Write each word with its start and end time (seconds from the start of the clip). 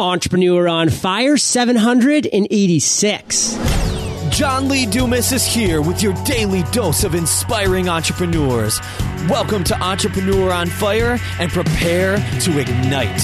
Entrepreneur 0.00 0.66
on 0.66 0.88
Fire 0.88 1.36
786. 1.36 3.58
John 4.30 4.68
Lee 4.68 4.86
Dumas 4.86 5.30
is 5.30 5.44
here 5.44 5.82
with 5.82 6.02
your 6.02 6.14
daily 6.24 6.62
dose 6.72 7.04
of 7.04 7.14
inspiring 7.14 7.90
entrepreneurs. 7.90 8.80
Welcome 9.28 9.62
to 9.64 9.78
Entrepreneur 9.78 10.52
on 10.52 10.68
Fire 10.68 11.18
and 11.38 11.52
prepare 11.52 12.16
to 12.40 12.58
ignite. 12.58 13.20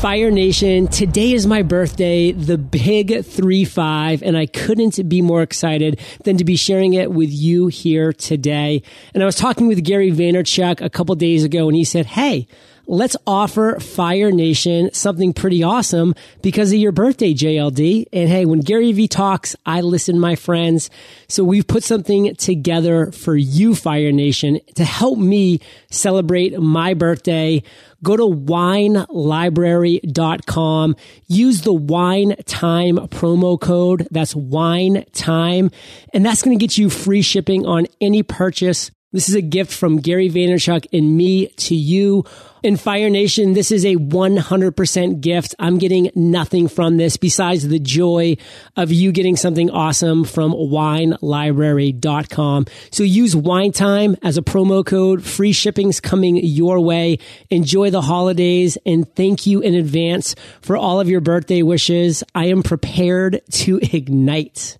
Fire 0.00 0.30
Nation, 0.30 0.88
today 0.88 1.32
is 1.32 1.46
my 1.46 1.60
birthday, 1.62 2.32
the 2.32 2.56
big 2.56 3.22
3 3.24 3.64
5, 3.66 4.22
and 4.22 4.38
I 4.38 4.46
couldn't 4.46 5.06
be 5.08 5.20
more 5.20 5.42
excited 5.42 6.00
than 6.24 6.38
to 6.38 6.44
be 6.44 6.56
sharing 6.56 6.94
it 6.94 7.10
with 7.10 7.30
you 7.30 7.66
here 7.66 8.14
today. 8.14 8.82
And 9.12 9.22
I 9.22 9.26
was 9.26 9.36
talking 9.36 9.66
with 9.66 9.84
Gary 9.84 10.10
Vaynerchuk 10.10 10.80
a 10.80 10.88
couple 10.88 11.14
days 11.14 11.44
ago, 11.44 11.68
and 11.68 11.76
he 11.76 11.84
said, 11.84 12.06
Hey, 12.06 12.48
let's 12.86 13.16
offer 13.26 13.80
Fire 13.80 14.30
Nation 14.30 14.90
something 14.92 15.32
pretty 15.32 15.62
awesome 15.62 16.14
because 16.42 16.70
of 16.72 16.78
your 16.78 16.92
birthday, 16.92 17.32
JLD. 17.34 18.06
And 18.12 18.28
hey, 18.28 18.44
when 18.44 18.60
Gary 18.60 18.92
Vee 18.92 19.08
talks, 19.08 19.56
I 19.64 19.80
listen, 19.80 20.20
my 20.20 20.36
friends. 20.36 20.90
So 21.28 21.44
we've 21.44 21.66
put 21.66 21.82
something 21.82 22.34
together 22.36 23.10
for 23.12 23.36
you, 23.36 23.74
Fire 23.74 24.12
Nation, 24.12 24.60
to 24.76 24.84
help 24.84 25.18
me 25.18 25.60
celebrate 25.90 26.58
my 26.58 26.94
birthday. 26.94 27.62
Go 28.02 28.16
to 28.16 28.24
winelibrary.com. 28.24 30.96
Use 31.26 31.62
the 31.62 31.72
wine 31.72 32.36
time 32.44 32.96
promo 33.08 33.58
code. 33.58 34.06
That's 34.10 34.36
wine 34.36 35.06
time. 35.12 35.70
And 36.12 36.22
that's 36.24 36.42
going 36.42 36.58
to 36.58 36.62
get 36.62 36.76
you 36.76 36.90
free 36.90 37.22
shipping 37.22 37.64
on 37.64 37.86
any 38.00 38.22
purchase. 38.22 38.90
This 39.14 39.28
is 39.28 39.36
a 39.36 39.42
gift 39.42 39.72
from 39.72 39.98
Gary 39.98 40.28
Vaynerchuk 40.28 40.88
and 40.92 41.16
me 41.16 41.46
to 41.46 41.76
you. 41.76 42.24
In 42.64 42.76
Fire 42.76 43.08
Nation, 43.08 43.52
this 43.52 43.70
is 43.70 43.84
a 43.84 43.94
100% 43.94 45.20
gift. 45.20 45.54
I'm 45.60 45.78
getting 45.78 46.10
nothing 46.16 46.66
from 46.66 46.96
this 46.96 47.16
besides 47.16 47.68
the 47.68 47.78
joy 47.78 48.36
of 48.76 48.90
you 48.90 49.12
getting 49.12 49.36
something 49.36 49.70
awesome 49.70 50.24
from 50.24 50.50
winelibrary.com. 50.50 52.66
So 52.90 53.04
use 53.04 53.36
wine 53.36 53.70
time 53.70 54.16
as 54.20 54.36
a 54.36 54.42
promo 54.42 54.84
code. 54.84 55.22
Free 55.22 55.52
shipping's 55.52 56.00
coming 56.00 56.34
your 56.34 56.80
way. 56.80 57.20
Enjoy 57.50 57.90
the 57.90 58.02
holidays 58.02 58.76
and 58.84 59.06
thank 59.14 59.46
you 59.46 59.60
in 59.60 59.76
advance 59.76 60.34
for 60.60 60.76
all 60.76 60.98
of 60.98 61.08
your 61.08 61.20
birthday 61.20 61.62
wishes. 61.62 62.24
I 62.34 62.46
am 62.46 62.64
prepared 62.64 63.42
to 63.52 63.78
ignite. 63.80 64.76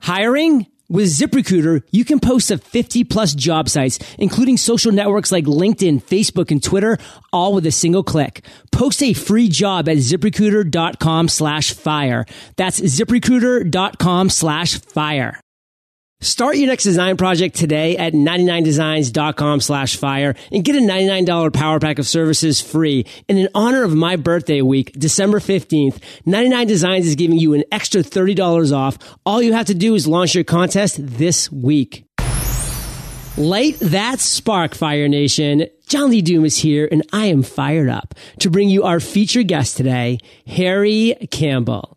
Hiring? 0.00 0.66
With 0.90 1.08
ZipRecruiter, 1.08 1.82
you 1.90 2.06
can 2.06 2.18
post 2.18 2.48
to 2.48 2.56
50 2.56 3.04
plus 3.04 3.34
job 3.34 3.68
sites, 3.68 3.98
including 4.18 4.56
social 4.56 4.90
networks 4.90 5.30
like 5.30 5.44
LinkedIn, 5.44 6.02
Facebook, 6.02 6.50
and 6.50 6.62
Twitter, 6.62 6.96
all 7.30 7.52
with 7.52 7.66
a 7.66 7.70
single 7.70 8.02
click. 8.02 8.42
Post 8.72 9.02
a 9.02 9.12
free 9.12 9.48
job 9.48 9.86
at 9.90 9.98
ziprecruiter.com 9.98 11.28
slash 11.28 11.74
fire. 11.74 12.24
That's 12.56 12.80
ziprecruiter.com 12.80 14.30
slash 14.30 14.78
fire. 14.80 15.38
Start 16.20 16.56
your 16.56 16.66
next 16.66 16.82
design 16.82 17.16
project 17.16 17.54
today 17.54 17.96
at 17.96 18.12
99designs.com 18.12 19.60
slash 19.60 19.94
fire 19.94 20.34
and 20.50 20.64
get 20.64 20.74
a 20.74 20.80
$99 20.80 21.52
power 21.52 21.78
pack 21.78 22.00
of 22.00 22.08
services 22.08 22.60
free. 22.60 23.06
And 23.28 23.38
in 23.38 23.48
honor 23.54 23.84
of 23.84 23.94
my 23.94 24.16
birthday 24.16 24.60
week, 24.60 24.92
December 24.98 25.38
15th, 25.38 26.02
99 26.26 26.66
Designs 26.66 27.06
is 27.06 27.14
giving 27.14 27.38
you 27.38 27.54
an 27.54 27.62
extra 27.70 28.02
$30 28.02 28.72
off. 28.72 28.98
All 29.24 29.40
you 29.40 29.52
have 29.52 29.66
to 29.66 29.74
do 29.74 29.94
is 29.94 30.08
launch 30.08 30.34
your 30.34 30.42
contest 30.42 30.96
this 30.98 31.52
week. 31.52 32.04
Light 33.36 33.78
that 33.78 34.18
spark, 34.18 34.74
Fire 34.74 35.06
Nation. 35.06 35.68
John 35.86 36.10
Lee 36.10 36.22
Dumas 36.22 36.56
here 36.56 36.88
and 36.90 37.06
I 37.12 37.26
am 37.26 37.44
fired 37.44 37.88
up 37.88 38.16
to 38.40 38.50
bring 38.50 38.68
you 38.68 38.82
our 38.82 38.98
featured 38.98 39.46
guest 39.46 39.76
today, 39.76 40.18
Harry 40.48 41.14
Campbell. 41.30 41.96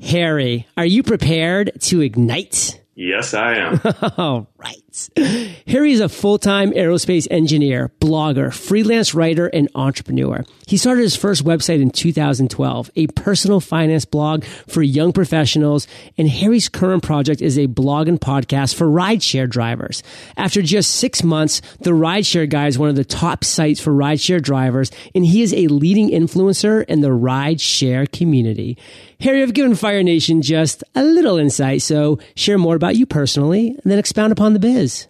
Harry, 0.00 0.66
are 0.78 0.86
you 0.86 1.02
prepared 1.02 1.72
to 1.82 2.00
ignite? 2.00 2.77
Yes, 3.00 3.32
I 3.32 3.54
am. 3.54 4.46
All 4.58 4.64
right. 4.64 5.08
Harry 5.66 5.92
is 5.92 6.00
a 6.00 6.08
full-time 6.08 6.72
aerospace 6.72 7.28
engineer, 7.30 7.92
blogger, 8.00 8.52
freelance 8.52 9.14
writer, 9.14 9.46
and 9.46 9.68
entrepreneur. 9.74 10.44
He 10.66 10.76
started 10.76 11.02
his 11.02 11.16
first 11.16 11.44
website 11.44 11.80
in 11.80 11.90
2012, 11.90 12.90
a 12.96 13.06
personal 13.08 13.60
finance 13.60 14.04
blog 14.04 14.44
for 14.44 14.82
young 14.82 15.12
professionals, 15.12 15.86
and 16.16 16.28
Harry's 16.28 16.68
current 16.68 17.02
project 17.02 17.40
is 17.40 17.58
a 17.58 17.66
blog 17.66 18.08
and 18.08 18.20
podcast 18.20 18.74
for 18.74 18.86
rideshare 18.86 19.48
drivers. 19.48 20.02
After 20.36 20.60
just 20.60 20.96
six 20.96 21.22
months, 21.22 21.62
the 21.80 21.92
Rideshare 21.92 22.48
Guy 22.48 22.66
is 22.66 22.78
one 22.78 22.88
of 22.88 22.96
the 22.96 23.04
top 23.04 23.44
sites 23.44 23.80
for 23.80 23.92
rideshare 23.92 24.42
drivers, 24.42 24.90
and 25.14 25.24
he 25.24 25.42
is 25.42 25.54
a 25.54 25.68
leading 25.68 26.10
influencer 26.10 26.84
in 26.86 27.00
the 27.00 27.08
rideshare 27.08 28.10
community. 28.10 28.76
Harry, 29.20 29.42
I've 29.42 29.54
given 29.54 29.74
Fire 29.74 30.02
Nation 30.02 30.42
just 30.42 30.84
a 30.94 31.02
little 31.02 31.38
insight, 31.38 31.82
so 31.82 32.18
share 32.36 32.58
more 32.58 32.76
about 32.76 32.94
you 32.96 33.04
personally, 33.04 33.70
and 33.70 33.82
then 33.84 33.98
expound 33.98 34.32
upon 34.32 34.47
the 34.52 34.58
biz. 34.58 35.08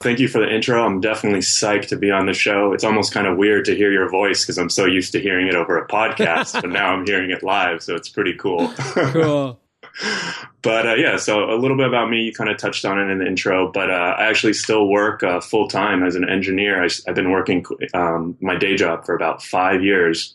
Thank 0.00 0.18
you 0.18 0.28
for 0.28 0.38
the 0.38 0.48
intro. 0.48 0.82
I'm 0.82 1.00
definitely 1.00 1.40
psyched 1.40 1.88
to 1.88 1.96
be 1.96 2.10
on 2.10 2.24
the 2.24 2.32
show. 2.32 2.72
It's 2.72 2.84
almost 2.84 3.12
kind 3.12 3.26
of 3.26 3.36
weird 3.36 3.66
to 3.66 3.76
hear 3.76 3.92
your 3.92 4.08
voice 4.08 4.42
because 4.42 4.56
I'm 4.56 4.70
so 4.70 4.86
used 4.86 5.12
to 5.12 5.20
hearing 5.20 5.46
it 5.46 5.54
over 5.54 5.76
a 5.76 5.86
podcast, 5.86 6.54
but 6.54 6.70
now 6.70 6.94
I'm 6.94 7.04
hearing 7.04 7.30
it 7.30 7.42
live, 7.42 7.82
so 7.82 7.96
it's 7.96 8.08
pretty 8.08 8.34
cool. 8.34 8.68
cool. 8.78 9.60
but 10.62 10.86
uh, 10.86 10.94
yeah, 10.94 11.18
so 11.18 11.50
a 11.50 11.56
little 11.56 11.76
bit 11.76 11.86
about 11.86 12.08
me. 12.08 12.22
You 12.22 12.32
kind 12.32 12.48
of 12.48 12.56
touched 12.56 12.86
on 12.86 12.98
it 12.98 13.10
in 13.10 13.18
the 13.18 13.26
intro, 13.26 13.70
but 13.70 13.90
uh, 13.90 14.14
I 14.18 14.28
actually 14.28 14.54
still 14.54 14.88
work 14.88 15.22
uh, 15.22 15.40
full 15.40 15.68
time 15.68 16.02
as 16.02 16.14
an 16.14 16.26
engineer. 16.26 16.82
I, 16.82 16.88
have 17.06 17.14
been 17.14 17.30
working 17.30 17.66
um, 17.92 18.38
my 18.40 18.56
day 18.56 18.76
job 18.76 19.04
for 19.04 19.14
about 19.14 19.42
five 19.42 19.84
years 19.84 20.34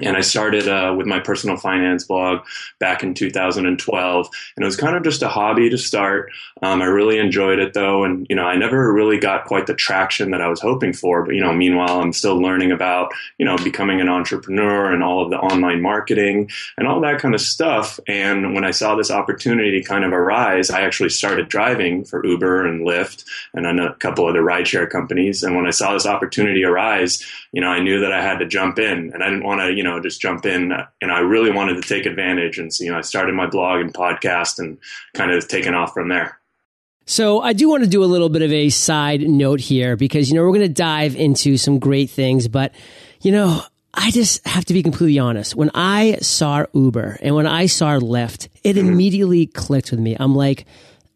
and 0.00 0.16
I 0.16 0.22
started 0.22 0.66
uh, 0.66 0.94
with 0.96 1.06
my 1.06 1.20
personal 1.20 1.56
finance 1.56 2.04
blog 2.04 2.44
back 2.80 3.02
in 3.02 3.14
2012, 3.14 4.28
and 4.56 4.62
it 4.62 4.66
was 4.66 4.76
kind 4.76 4.96
of 4.96 5.04
just 5.04 5.22
a 5.22 5.28
hobby 5.28 5.70
to 5.70 5.78
start. 5.78 6.32
Um, 6.62 6.82
I 6.82 6.86
really 6.86 7.18
enjoyed 7.18 7.58
it 7.60 7.74
though, 7.74 8.04
and 8.04 8.26
you 8.28 8.34
know, 8.34 8.44
I 8.44 8.56
never 8.56 8.92
really 8.92 9.18
got 9.18 9.44
quite 9.44 9.66
the 9.66 9.74
traction 9.74 10.32
that 10.32 10.40
I 10.40 10.48
was 10.48 10.60
hoping 10.60 10.92
for. 10.92 11.24
But 11.24 11.34
you 11.34 11.40
know, 11.40 11.52
meanwhile, 11.52 12.00
I'm 12.00 12.12
still 12.12 12.40
learning 12.40 12.72
about 12.72 13.12
you 13.38 13.44
know 13.44 13.56
becoming 13.56 14.00
an 14.00 14.08
entrepreneur 14.08 14.92
and 14.92 15.02
all 15.02 15.22
of 15.22 15.30
the 15.30 15.38
online 15.38 15.80
marketing 15.80 16.50
and 16.76 16.88
all 16.88 17.00
that 17.02 17.20
kind 17.20 17.34
of 17.34 17.40
stuff. 17.40 18.00
And 18.08 18.54
when 18.54 18.64
I 18.64 18.72
saw 18.72 18.96
this 18.96 19.10
opportunity 19.10 19.82
kind 19.82 20.04
of 20.04 20.12
arise, 20.12 20.70
I 20.70 20.82
actually 20.82 21.10
started 21.10 21.48
driving 21.48 22.04
for 22.04 22.24
Uber 22.26 22.66
and 22.66 22.84
Lyft 22.84 23.24
and 23.52 23.78
a 23.78 23.94
couple 23.94 24.26
other 24.26 24.42
rideshare 24.42 24.90
companies. 24.90 25.42
And 25.44 25.54
when 25.54 25.66
I 25.66 25.70
saw 25.70 25.92
this 25.92 26.06
opportunity 26.06 26.64
arise, 26.64 27.24
you 27.52 27.60
know, 27.60 27.68
I 27.68 27.80
knew 27.80 28.00
that 28.00 28.12
I 28.12 28.20
had 28.20 28.40
to 28.40 28.46
jump 28.46 28.80
in, 28.80 29.12
and 29.12 29.22
I 29.22 29.28
didn't 29.28 29.44
want 29.44 29.60
to 29.60 29.72
you 29.72 29.83
know 29.84 30.00
just 30.00 30.20
jump 30.20 30.44
in 30.46 30.72
and 31.00 31.12
I 31.12 31.20
really 31.20 31.52
wanted 31.52 31.80
to 31.80 31.88
take 31.88 32.06
advantage 32.06 32.58
and 32.58 32.72
so 32.72 32.84
you 32.84 32.90
know 32.90 32.98
I 32.98 33.02
started 33.02 33.34
my 33.34 33.46
blog 33.46 33.80
and 33.80 33.94
podcast 33.94 34.58
and 34.58 34.78
kind 35.14 35.30
of 35.30 35.46
taken 35.46 35.74
off 35.74 35.94
from 35.94 36.08
there. 36.08 36.40
So 37.06 37.40
I 37.42 37.52
do 37.52 37.68
want 37.68 37.84
to 37.84 37.88
do 37.88 38.02
a 38.02 38.06
little 38.06 38.30
bit 38.30 38.42
of 38.42 38.50
a 38.50 38.70
side 38.70 39.20
note 39.20 39.60
here 39.60 39.94
because 39.94 40.28
you 40.28 40.34
know 40.34 40.42
we're 40.42 40.56
going 40.56 40.62
to 40.62 40.68
dive 40.68 41.14
into 41.14 41.56
some 41.56 41.78
great 41.78 42.10
things 42.10 42.48
but 42.48 42.74
you 43.20 43.30
know 43.30 43.62
I 43.96 44.10
just 44.10 44.46
have 44.46 44.64
to 44.66 44.74
be 44.74 44.82
completely 44.82 45.18
honest. 45.18 45.54
When 45.54 45.70
I 45.72 46.18
saw 46.20 46.66
Uber 46.72 47.18
and 47.22 47.34
when 47.34 47.46
I 47.46 47.66
saw 47.66 47.96
Lyft, 47.98 48.48
it 48.64 48.74
mm-hmm. 48.74 48.88
immediately 48.88 49.46
clicked 49.46 49.92
with 49.92 50.00
me. 50.00 50.16
I'm 50.18 50.34
like, 50.34 50.66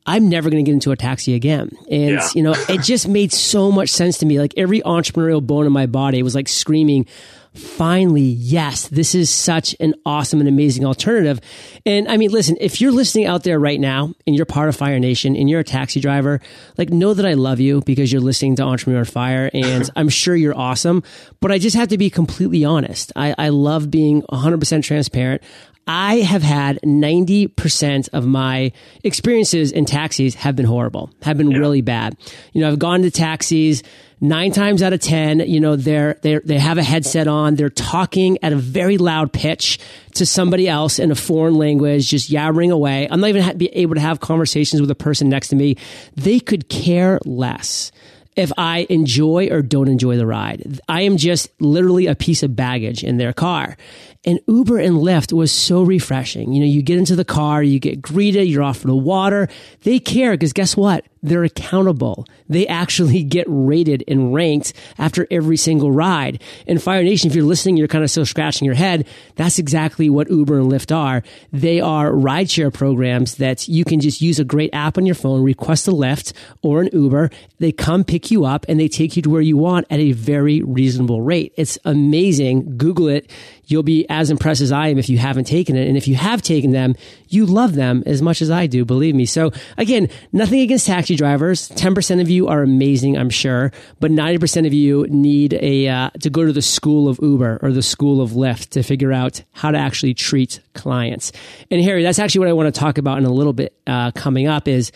I'm 0.07 0.29
never 0.29 0.49
going 0.49 0.65
to 0.65 0.69
get 0.69 0.73
into 0.73 0.91
a 0.91 0.97
taxi 0.97 1.35
again. 1.35 1.71
And, 1.91 2.13
yeah. 2.13 2.29
you 2.35 2.43
know, 2.43 2.55
it 2.69 2.83
just 2.83 3.07
made 3.07 3.33
so 3.33 3.71
much 3.71 3.91
sense 3.91 4.19
to 4.19 4.27
me. 4.27 4.39
Like 4.39 4.55
every 4.57 4.81
entrepreneurial 4.81 5.47
bone 5.47 5.67
in 5.67 5.73
my 5.73 5.87
body 5.87 6.23
was 6.23 6.35
like 6.35 6.49
screaming, 6.49 7.07
finally, 7.55 8.23
yes, 8.23 8.89
this 8.89 9.15
is 9.15 9.31
such 9.31 9.75
an 9.81 9.95
awesome 10.05 10.41
and 10.41 10.49
amazing 10.49 10.85
alternative. 10.85 11.41
And 11.85 12.09
I 12.09 12.17
mean, 12.17 12.31
listen, 12.31 12.57
if 12.61 12.81
you're 12.81 12.93
listening 12.93 13.27
out 13.27 13.45
there 13.45 13.59
right 13.59 13.81
now 13.81 14.13
and 14.27 14.37
you're 14.37 14.47
part 14.47 14.69
of 14.69 14.77
Fire 14.77 14.99
Nation 14.99 15.37
and 15.37 15.49
you're 15.49 15.61
a 15.61 15.65
taxi 15.65 16.01
driver, 16.01 16.41
like 16.77 16.91
know 16.91 17.15
that 17.15 17.27
I 17.27 17.35
love 17.35 17.61
you 17.61 17.81
because 17.83 18.13
you're 18.13 18.21
listening 18.21 18.57
to 18.57 18.63
Entrepreneur 18.63 19.05
Fire 19.05 19.51
and 19.53 19.89
I'm 19.97 20.09
sure 20.09 20.37
you're 20.37 20.57
awesome. 20.57 21.03
But 21.41 21.53
I 21.53 21.59
just 21.59 21.77
have 21.77 21.89
to 21.89 21.99
be 21.99 22.11
completely 22.11 22.65
honest. 22.65 23.13
I, 23.17 23.35
I 23.39 23.49
love 23.49 23.91
being 23.91 24.23
100% 24.23 24.83
transparent. 24.83 25.43
I 25.89 26.17
have 26.17 26.43
had 26.43 26.79
90% 26.85 28.11
of 28.13 28.27
my 28.27 28.73
experiences 29.05 29.73
in 29.73 29.87
taxis 29.87 30.35
have 30.35 30.55
been 30.55 30.67
horrible, 30.67 31.11
have 31.23 31.39
been 31.39 31.51
yeah. 31.51 31.59
really 31.59 31.81
bad. 31.81 32.15
You 32.53 32.61
know, 32.61 32.69
I've 32.69 32.79
gone 32.79 33.01
to 33.03 33.11
taxis 33.11 33.83
nine 34.21 34.53
times 34.53 34.83
out 34.83 34.93
of 34.93 35.01
10, 35.01 35.41
you 35.41 35.61
know, 35.61 35.77
they're, 35.77 36.19
they're, 36.23 36.41
they 36.45 36.59
have 36.59 36.79
a 36.79 36.83
headset 36.83 37.29
on. 37.29 37.55
They're 37.55 37.71
talking 37.71 38.39
at 38.43 38.53
a 38.53 38.57
very 38.57 38.99
loud 38.99 39.33
pitch 39.33 39.79
to 40.15 40.27
somebody 40.27 40.69
else 40.69 40.99
in 40.99 41.11
a 41.11 41.15
foreign 41.15 41.55
language, 41.55 42.09
just 42.09 42.31
yabbering 42.31 42.71
away. 42.73 43.09
I'm 43.11 43.21
not 43.21 43.31
even 43.31 43.59
be 43.59 43.69
able 43.69 43.95
to 43.95 44.01
have 44.01 44.21
conversations 44.21 44.81
with 44.81 44.91
a 44.91 44.95
person 44.95 45.29
next 45.29 45.49
to 45.49 45.57
me. 45.57 45.77
They 46.17 46.41
could 46.41 46.69
care 46.69 47.19
less 47.25 47.93
if 48.39 48.53
I 48.57 48.87
enjoy 48.89 49.49
or 49.51 49.63
don't 49.63 49.89
enjoy 49.89 50.17
the 50.17 50.27
ride. 50.27 50.81
I 50.89 51.03
am 51.03 51.17
just 51.17 51.51
literally 51.61 52.07
a 52.07 52.15
piece 52.15 52.45
of 52.45 52.55
baggage 52.55 53.03
in 53.03 53.17
their 53.17 53.33
car. 53.33 53.77
And 54.25 54.39
Uber 54.47 54.79
and 54.79 54.97
Lyft 54.97 55.33
was 55.33 55.51
so 55.51 55.83
refreshing. 55.83 56.53
You 56.53 56.61
know, 56.61 56.67
you 56.67 56.83
get 56.83 56.99
into 56.99 57.17
the 57.17 57.25
car, 57.25 57.65
you 57.65 57.81
get 57.81 58.01
greeted, 58.01 58.47
you're 58.47 58.63
offered 58.63 58.91
a 58.91 58.95
water. 58.95 59.49
They 59.83 59.99
care 59.99 60.33
because 60.33 60.53
guess 60.53 60.77
what? 60.77 61.05
They're 61.23 61.45
accountable. 61.45 62.27
They 62.49 62.67
actually 62.67 63.23
get 63.23 63.47
rated 63.49 64.05
and 64.09 64.35
ranked 64.35 64.73
after 64.99 65.27
every 65.31 65.57
single 65.57 65.91
ride. 65.91 66.43
And 66.67 66.83
Fire 66.83 67.03
Nation, 67.03 67.31
if 67.31 67.37
you're 67.37 67.45
listening, 67.45 67.77
you're 67.77 67.89
kind 67.89 68.05
of 68.05 68.11
still 68.11 68.27
scratching 68.27 68.67
your 68.67 68.75
head. 68.75 69.07
That's 69.37 69.59
exactly 69.59 70.11
what 70.11 70.31
Uber 70.31 70.59
and 70.59 70.71
Lyft 70.71 70.95
are. 70.95 71.23
They 71.53 71.81
are 71.81 72.11
rideshare 72.11 72.73
programs 72.73 73.37
that 73.37 73.69
you 73.69 73.85
can 73.85 74.01
just 74.01 74.21
use 74.21 74.39
a 74.39 74.45
great 74.45 74.71
app 74.73 74.99
on 74.99 75.07
your 75.07 75.15
phone, 75.15 75.43
request 75.43 75.89
a 75.89 75.93
Lyft 75.93 76.33
or 76.63 76.83
an 76.83 76.91
Uber. 76.93 77.31
They 77.59 77.73
come 77.73 78.05
pick 78.05 78.31
you 78.31 78.45
up 78.45 78.67
and 78.69 78.79
they 78.79 78.89
take 78.89 79.17
you 79.17 79.23
to 79.23 79.31
where 79.31 79.41
you 79.41 79.57
want 79.57 79.87
at 79.91 79.99
a 79.99 80.13
very 80.13 80.63
reasonable 80.63 81.23
rate. 81.23 81.53
It's 81.57 81.79
amazing. 81.85 82.77
Google 82.77 83.09
it 83.09 83.31
you'll 83.69 83.83
be 83.83 84.07
as 84.09 84.31
impressed 84.31 84.63
as 84.63 84.73
I 84.73 84.89
am 84.89 84.99
if 84.99 85.09
you 85.09 85.19
haven't 85.19 85.45
taken 85.45 85.77
it. 85.77 85.87
And 85.87 85.97
if 85.97 86.09
you 86.09 86.17
have 86.17 86.43
taken 86.43 86.73
them, 86.73 86.97
you 87.29 87.47
love 87.47 87.75
them 87.75 88.03
as 88.07 88.23
much 88.23 88.43
as 88.43 88.51
I 88.51 88.67
do, 88.67 88.85
believe 88.85 89.15
me. 89.15 89.27
So 89.27 89.53
again, 89.77 90.09
nothing 90.33 90.61
against 90.61 90.87
taxi 90.87 91.17
drivers. 91.17 91.69
10% 91.71 92.21
of 92.21 92.29
you 92.29 92.49
are 92.49 92.63
amazing, 92.63 93.17
I'm 93.17 93.31
sure, 93.31 93.73
but 94.01 94.11
90% 94.11 94.67
of 94.67 94.73
you 94.73 95.07
need 95.09 95.55
a, 95.55 95.89
uh, 95.89 96.11
to 96.21 96.31
go 96.31 96.45
to 96.45 96.53
the 96.53 96.63
school 96.63 97.09
of 97.09 97.19
Uber 97.23 97.61
or 97.63 97.73
the 97.73 97.83
school 97.83 98.21
of 98.21 98.33
Lyft 98.33 98.71
to 98.71 98.83
figure 98.83 99.13
out 99.13 99.43
how 99.53 99.71
to 99.71 99.79
actually 99.79 100.15
treat 100.15 100.61
clients. 100.75 101.33
And 101.71 101.83
Harry, 101.83 102.03
that's 102.03 102.19
actually 102.19 102.41
what 102.41 102.49
I 102.49 102.53
want 102.53 102.75
to 102.75 102.79
talk 102.79 102.99
about 102.99 103.19
in 103.19 103.25
a 103.25 103.33
little 103.33 103.53
bit, 103.53 103.75
uh, 103.87 104.11
coming 104.13 104.47
up 104.47 104.69
is, 104.69 104.93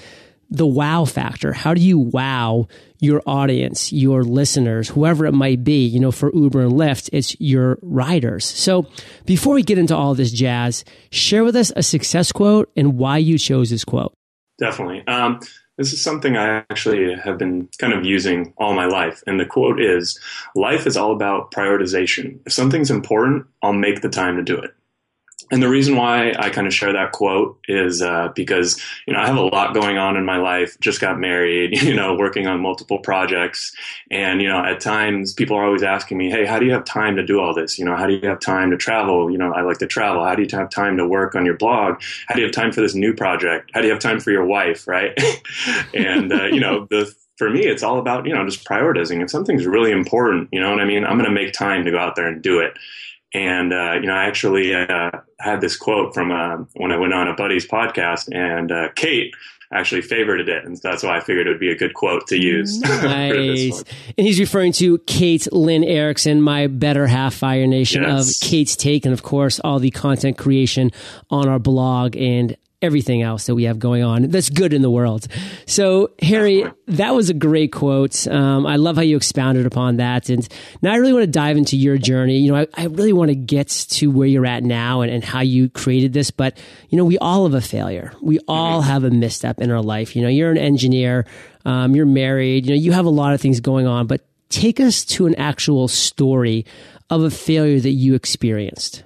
the 0.53 0.67
wow 0.67 1.05
factor. 1.05 1.53
How 1.53 1.73
do 1.73 1.81
you 1.81 1.99
wow 1.99 2.69
your 3.01 3.23
audience, 3.27 3.93
your 3.93 4.23
listeners, 4.23 4.91
whoever 4.91 5.25
it 5.25 5.33
might 5.33 5.65
be? 5.65 5.87
You 5.87 5.99
know, 5.99 6.13
for 6.13 6.31
Uber 6.35 6.61
and 6.61 6.73
Lyft, 6.73 7.09
it's 7.13 7.35
your 7.41 7.79
riders. 7.81 8.45
So 8.45 8.87
before 9.25 9.55
we 9.55 9.63
get 9.63 9.79
into 9.79 9.97
all 9.97 10.15
this 10.15 10.31
jazz, 10.31 10.85
share 11.11 11.43
with 11.43 11.57
us 11.57 11.73
a 11.75 11.83
success 11.83 12.33
quote 12.33 12.71
and 12.77 12.99
why 12.99 13.17
you 13.19 13.39
chose 13.39 13.71
this 13.71 13.85
quote. 13.85 14.15
Definitely. 14.59 15.07
Um, 15.07 15.41
this 15.79 15.95
is 15.95 16.03
something 16.03 16.37
I 16.37 16.59
actually 16.71 17.15
have 17.15 17.39
been 17.39 17.69
kind 17.79 17.95
of 17.95 18.05
using 18.05 18.53
all 18.59 18.75
my 18.75 18.85
life. 18.85 19.23
And 19.27 19.41
the 19.41 19.47
quote 19.47 19.81
is 19.81 20.21
Life 20.55 20.87
is 20.87 20.99
all 20.99 21.13
about 21.13 21.51
prioritization. 21.51 22.41
If 22.45 22.53
something's 22.53 22.91
important, 22.91 23.47
I'll 23.63 23.73
make 23.73 24.03
the 24.03 24.11
time 24.11 24.37
to 24.37 24.43
do 24.43 24.59
it. 24.59 24.75
And 25.53 25.63
the 25.63 25.69
reason 25.69 25.97
why 25.97 26.33
I 26.39 26.49
kind 26.49 26.67
of 26.67 26.73
share 26.73 26.95
that 26.95 27.13
quote 27.13 27.59
is 27.69 28.01
uh, 28.01 28.33
because 28.35 28.83
you 29.07 29.13
know 29.13 29.21
I 29.21 29.27
have 29.27 29.37
a 29.37 29.43
lot 29.43 29.75
going 29.75 29.99
on 29.99 30.17
in 30.17 30.25
my 30.25 30.39
life. 30.39 30.81
Just 30.81 30.99
got 30.99 31.21
married, 31.21 31.81
you 31.83 31.95
know, 31.95 32.15
working 32.15 32.47
on 32.47 32.61
multiple 32.61 32.99
projects, 32.99 33.71
and 34.11 34.41
you 34.41 34.49
know, 34.49 34.65
at 34.65 34.81
times 34.81 35.35
people 35.35 35.55
are 35.55 35.65
always 35.65 35.83
asking 35.83 36.17
me, 36.17 36.31
"Hey, 36.31 36.47
how 36.47 36.59
do 36.59 36.65
you 36.65 36.73
have 36.73 36.87
time 36.87 37.17
to 37.17 37.25
do 37.25 37.39
all 37.39 37.55
this? 37.55 37.79
You 37.79 37.85
know, 37.85 37.95
how 37.95 38.07
do 38.07 38.15
you 38.15 38.27
have 38.27 38.41
time 38.41 38.71
to 38.71 38.79
travel? 38.79 39.31
You 39.31 39.37
know, 39.37 39.53
I 39.53 39.61
like 39.61 39.77
to 39.79 39.87
travel. 39.87 40.25
How 40.25 40.35
do 40.35 40.43
you 40.43 40.49
have 40.53 40.71
time 40.71 40.97
to 40.97 41.07
work 41.07 41.35
on 41.35 41.45
your 41.45 41.59
blog? 41.59 42.01
How 42.29 42.35
do 42.35 42.41
you 42.41 42.47
have 42.47 42.55
time 42.55 42.73
for 42.73 42.81
this 42.81 42.95
new 42.95 43.13
project? 43.13 43.71
How 43.75 43.83
do 43.83 43.89
you 43.89 43.93
have 43.93 44.03
time 44.03 44.21
for 44.21 44.31
your 44.31 44.47
wife? 44.47 44.89
Right? 44.89 45.13
and 45.95 46.33
uh, 46.33 46.45
you 46.47 46.61
know, 46.61 46.87
the 46.89 47.15
for 47.37 47.51
me, 47.51 47.67
it's 47.67 47.83
all 47.83 47.99
about 47.99 48.25
you 48.25 48.35
know 48.35 48.45
just 48.47 48.65
prioritizing. 48.65 49.23
If 49.23 49.29
something's 49.29 49.67
really 49.67 49.91
important, 49.91 50.49
you 50.51 50.61
know 50.61 50.71
what 50.71 50.81
I 50.81 50.87
mean, 50.87 51.05
I'm 51.05 51.19
going 51.19 51.29
to 51.29 51.35
make 51.35 51.53
time 51.53 51.85
to 51.85 51.91
go 51.91 51.99
out 51.99 52.17
there 52.17 52.27
and 52.27 52.41
do 52.41 52.59
it. 52.61 52.73
And 53.35 53.73
uh, 53.73 53.95
you 53.95 54.07
know, 54.07 54.15
I 54.15 54.25
actually 54.25 54.75
uh, 54.75 55.11
had 55.41 55.61
this 55.61 55.77
quote 55.77 56.15
from 56.15 56.31
uh, 56.31 56.59
when 56.75 56.93
I 56.93 56.99
went 56.99 57.15
on 57.15 57.29
a 57.29 57.35
buddy's 57.35 57.67
podcast, 57.67 58.29
and 58.35 58.71
uh, 58.71 58.89
Kate 58.95 59.35
actually 59.73 60.03
favorited 60.03 60.49
it, 60.49 60.65
and 60.65 60.77
that's 60.83 61.03
why 61.03 61.17
I 61.17 61.21
figured 61.21 61.47
it 61.47 61.51
would 61.51 61.61
be 61.61 61.71
a 61.71 61.77
good 61.77 61.95
quote 61.95 62.27
to 62.29 62.37
use. 62.37 62.81
Nice. 63.03 63.83
and 64.17 64.27
he's 64.27 64.39
referring 64.39 64.73
to 64.73 64.99
Kate 64.99 65.51
Lynn 65.53 65.83
Erickson, 65.83 66.43
my 66.43 66.67
better 66.67 67.07
half 67.07 67.35
Fire 67.35 67.67
Nation 67.67 68.03
yes. 68.03 68.43
of 68.43 68.49
Kate's 68.49 68.77
Take, 68.77 69.07
and 69.07 69.13
of 69.13 69.23
course 69.23 69.61
all 69.61 69.79
the 69.79 69.91
content 69.91 70.37
creation 70.39 70.91
on 71.31 71.49
our 71.49 71.59
blog 71.59 72.17
and 72.17 72.57
everything 72.83 73.23
else 73.23 73.47
that 73.47 73.55
we 73.55 73.65
have 73.65 73.79
going 73.79 74.03
on 74.03 74.29
that's 74.29 74.51
good 74.51 74.73
in 74.73 74.83
the 74.83 74.91
world. 74.91 75.29
So, 75.67 76.11
Harry, 76.21 76.65
that 76.89 77.15
was 77.15 77.31
a 77.31 77.35
great 77.35 77.73
quote. 77.73 78.27
Um, 78.27 78.67
I 78.67 78.77
love 78.77 78.97
how 78.97 79.03
you 79.03 79.17
expounded 79.17 79.65
upon 79.65 79.97
that. 79.97 80.29
And 80.29 80.47
now 80.83 80.93
I 80.93 80.97
really 80.97 81.13
want 81.13 81.23
to 81.23 81.31
dive 81.31 81.57
into 81.57 81.77
your 81.77 81.97
journey. 81.97 82.39
You 82.39 82.53
know, 82.53 82.59
I, 82.59 82.67
I 82.75 82.87
really 82.87 83.13
want 83.13 83.31
to 83.31 83.37
get 83.37 83.69
to 83.69 84.11
where 84.11 84.27
you're 84.27 84.47
at 84.47 84.65
now 84.65 85.01
and, 85.01 85.11
and, 85.11 85.23
how 85.23 85.41
you 85.41 85.69
created 85.69 86.13
this. 86.13 86.33
But, 86.33 86.59
you 86.89 86.99
know, 86.99 87.05
we 87.05 87.17
all 87.19 87.45
have 87.45 87.55
a 87.55 87.61
failure. 87.61 88.13
We 88.21 88.41
all 88.49 88.81
mm-hmm. 88.81 88.91
have 88.91 89.05
a 89.05 89.11
misstep 89.11 89.61
in 89.61 89.71
our 89.71 89.81
life. 89.81 90.17
You 90.17 90.23
know, 90.23 90.29
you're 90.29 90.51
an 90.51 90.59
engineer, 90.59 91.27
um, 91.65 91.95
you're 91.95 92.07
married, 92.07 92.67
you 92.67 92.73
know, 92.73 92.81
you 92.81 92.91
have 92.93 93.07
a 93.07 93.11
lot 93.11 93.35
of 93.35 93.41
things 93.41 93.61
going 93.61 93.87
on, 93.87 94.09
but 94.09 94.27
take 94.49 94.81
us 94.81 95.05
to 95.05 95.27
an 95.27 95.35
actual 95.37 95.87
story 95.89 96.67
of 97.09 97.23
a 97.23 97.31
failure 97.31 97.81
that 97.81 97.91
you 97.91 98.15
experienced. 98.15 99.05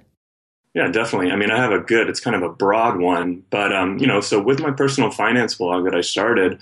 Yeah, 0.76 0.88
definitely. 0.88 1.30
I 1.30 1.36
mean, 1.36 1.50
I 1.50 1.56
have 1.56 1.72
a 1.72 1.78
good, 1.78 2.06
it's 2.06 2.20
kind 2.20 2.36
of 2.36 2.42
a 2.42 2.50
broad 2.50 2.98
one, 3.00 3.42
but, 3.48 3.74
um, 3.74 3.96
you 3.96 4.06
know, 4.06 4.20
so 4.20 4.38
with 4.42 4.60
my 4.60 4.70
personal 4.70 5.10
finance 5.10 5.54
blog 5.54 5.84
that 5.86 5.94
I 5.94 6.02
started, 6.02 6.60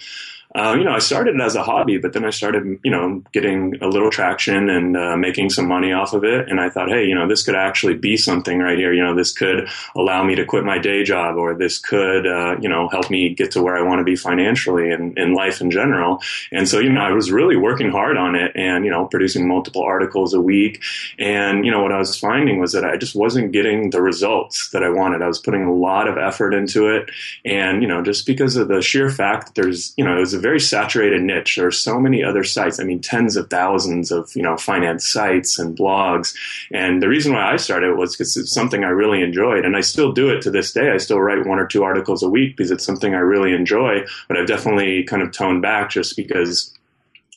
uh, 0.56 0.77
you 0.79 0.85
know, 0.85 0.93
I 0.93 1.01
started 1.01 1.35
it 1.35 1.41
as 1.41 1.56
a 1.56 1.65
hobby, 1.65 1.99
but 1.99 2.12
then 2.12 2.25
I 2.25 2.31
started, 2.31 2.79
you 2.85 2.91
know, 2.91 3.25
getting 3.33 3.75
a 3.83 3.89
little 3.89 4.09
traction 4.09 4.71
and 4.71 4.97
uh, 4.97 5.17
making 5.17 5.51
some 5.51 5.67
money 5.67 5.93
off 5.93 6.12
of 6.12 6.23
it. 6.23 6.49
And 6.49 6.61
I 6.61 6.71
thought, 6.71 6.89
hey, 6.89 7.06
you 7.06 7.15
know, 7.15 7.27
this 7.27 7.43
could 7.43 7.56
actually 7.56 7.95
be 7.95 8.17
something 8.17 8.61
right 8.61 8.79
here. 8.79 8.93
You 8.93 9.03
know, 9.03 9.17
this 9.17 9.33
could 9.33 9.69
allow 9.97 10.23
me 10.23 10.37
to 10.37 10.45
quit 10.45 10.62
my 10.62 10.79
day 10.79 11.03
job, 11.03 11.37
or 11.37 11.56
this 11.56 11.81
could, 11.81 12.25
uh, 12.25 12.56
you 12.61 12.69
know, 12.69 12.89
help 12.89 13.11
me 13.11 13.35
get 13.35 13.51
to 13.53 13.62
where 13.65 13.77
I 13.77 13.83
want 13.83 13.99
to 13.99 14.05
be 14.05 14.15
financially 14.15 14.93
and 14.93 15.19
in 15.19 15.35
life 15.35 15.61
in 15.61 15.73
general. 15.73 16.21
And 16.53 16.69
so, 16.69 16.79
you 16.79 16.93
know, 16.93 17.01
I 17.01 17.11
was 17.11 17.33
really 17.33 17.56
working 17.56 17.91
hard 17.91 18.17
on 18.17 18.37
it, 18.37 18.53
and 18.55 18.85
you 18.85 18.93
know, 18.93 19.06
producing 19.06 19.49
multiple 19.49 19.83
articles 19.83 20.35
a 20.35 20.41
week. 20.41 20.81
And 21.19 21.65
you 21.65 21.73
know, 21.73 21.83
what 21.83 21.91
I 21.91 21.99
was 21.99 22.17
finding 22.17 22.61
was 22.61 22.71
that 22.73 22.85
I 22.85 22.97
just 22.97 23.17
wasn't 23.17 23.51
getting 23.51 23.91
the 23.91 24.01
results 24.01 24.71
that 24.71 24.85
I 24.85 24.91
wanted. 24.91 25.21
I 25.21 25.27
was 25.27 25.41
putting 25.41 25.65
a 25.65 25.75
lot 25.75 26.06
of 26.06 26.17
effort 26.17 26.55
into 26.55 26.87
it, 26.87 27.11
and 27.45 27.83
you 27.83 27.89
know, 27.89 28.03
just 28.03 28.25
because 28.25 28.55
of 28.55 28.69
the 28.69 28.81
sheer 28.81 29.11
fact 29.11 29.47
that 29.47 29.61
there's, 29.61 29.93
you 29.97 30.05
know, 30.05 30.17
it 30.17 30.21
was 30.21 30.33
a 30.33 30.44
very 30.44 30.61
saturated 30.61 31.23
niche. 31.23 31.56
There 31.56 31.67
are 31.67 31.73
so 31.73 31.99
many 31.99 32.23
other 32.23 32.44
sites. 32.44 32.79
I 32.79 32.85
mean, 32.85 33.00
tens 33.00 33.35
of 33.35 33.49
thousands 33.49 34.12
of 34.12 34.31
you 34.37 34.43
know 34.43 34.58
finance 34.58 35.11
sites 35.11 35.58
and 35.58 35.76
blogs. 35.76 36.35
And 36.70 37.02
the 37.02 37.08
reason 37.08 37.32
why 37.32 37.50
I 37.50 37.56
started 37.56 37.96
was 37.96 38.14
because 38.14 38.37
it's 38.37 38.52
something 38.52 38.85
I 38.85 38.88
really 38.88 39.23
enjoyed, 39.23 39.64
and 39.64 39.75
I 39.75 39.81
still 39.81 40.12
do 40.12 40.29
it 40.29 40.43
to 40.43 40.50
this 40.50 40.73
day. 40.73 40.91
I 40.91 40.99
still 40.99 41.20
write 41.20 41.46
one 41.46 41.58
or 41.58 41.67
two 41.67 41.82
articles 41.82 42.23
a 42.23 42.29
week 42.29 42.56
because 42.56 42.70
it's 42.70 42.85
something 42.85 43.14
I 43.14 43.19
really 43.19 43.55
enjoy. 43.55 44.05
But 44.29 44.37
I've 44.37 44.46
definitely 44.46 45.05
kind 45.05 45.23
of 45.23 45.32
toned 45.32 45.62
back 45.62 45.88
just 45.88 46.14
because 46.14 46.75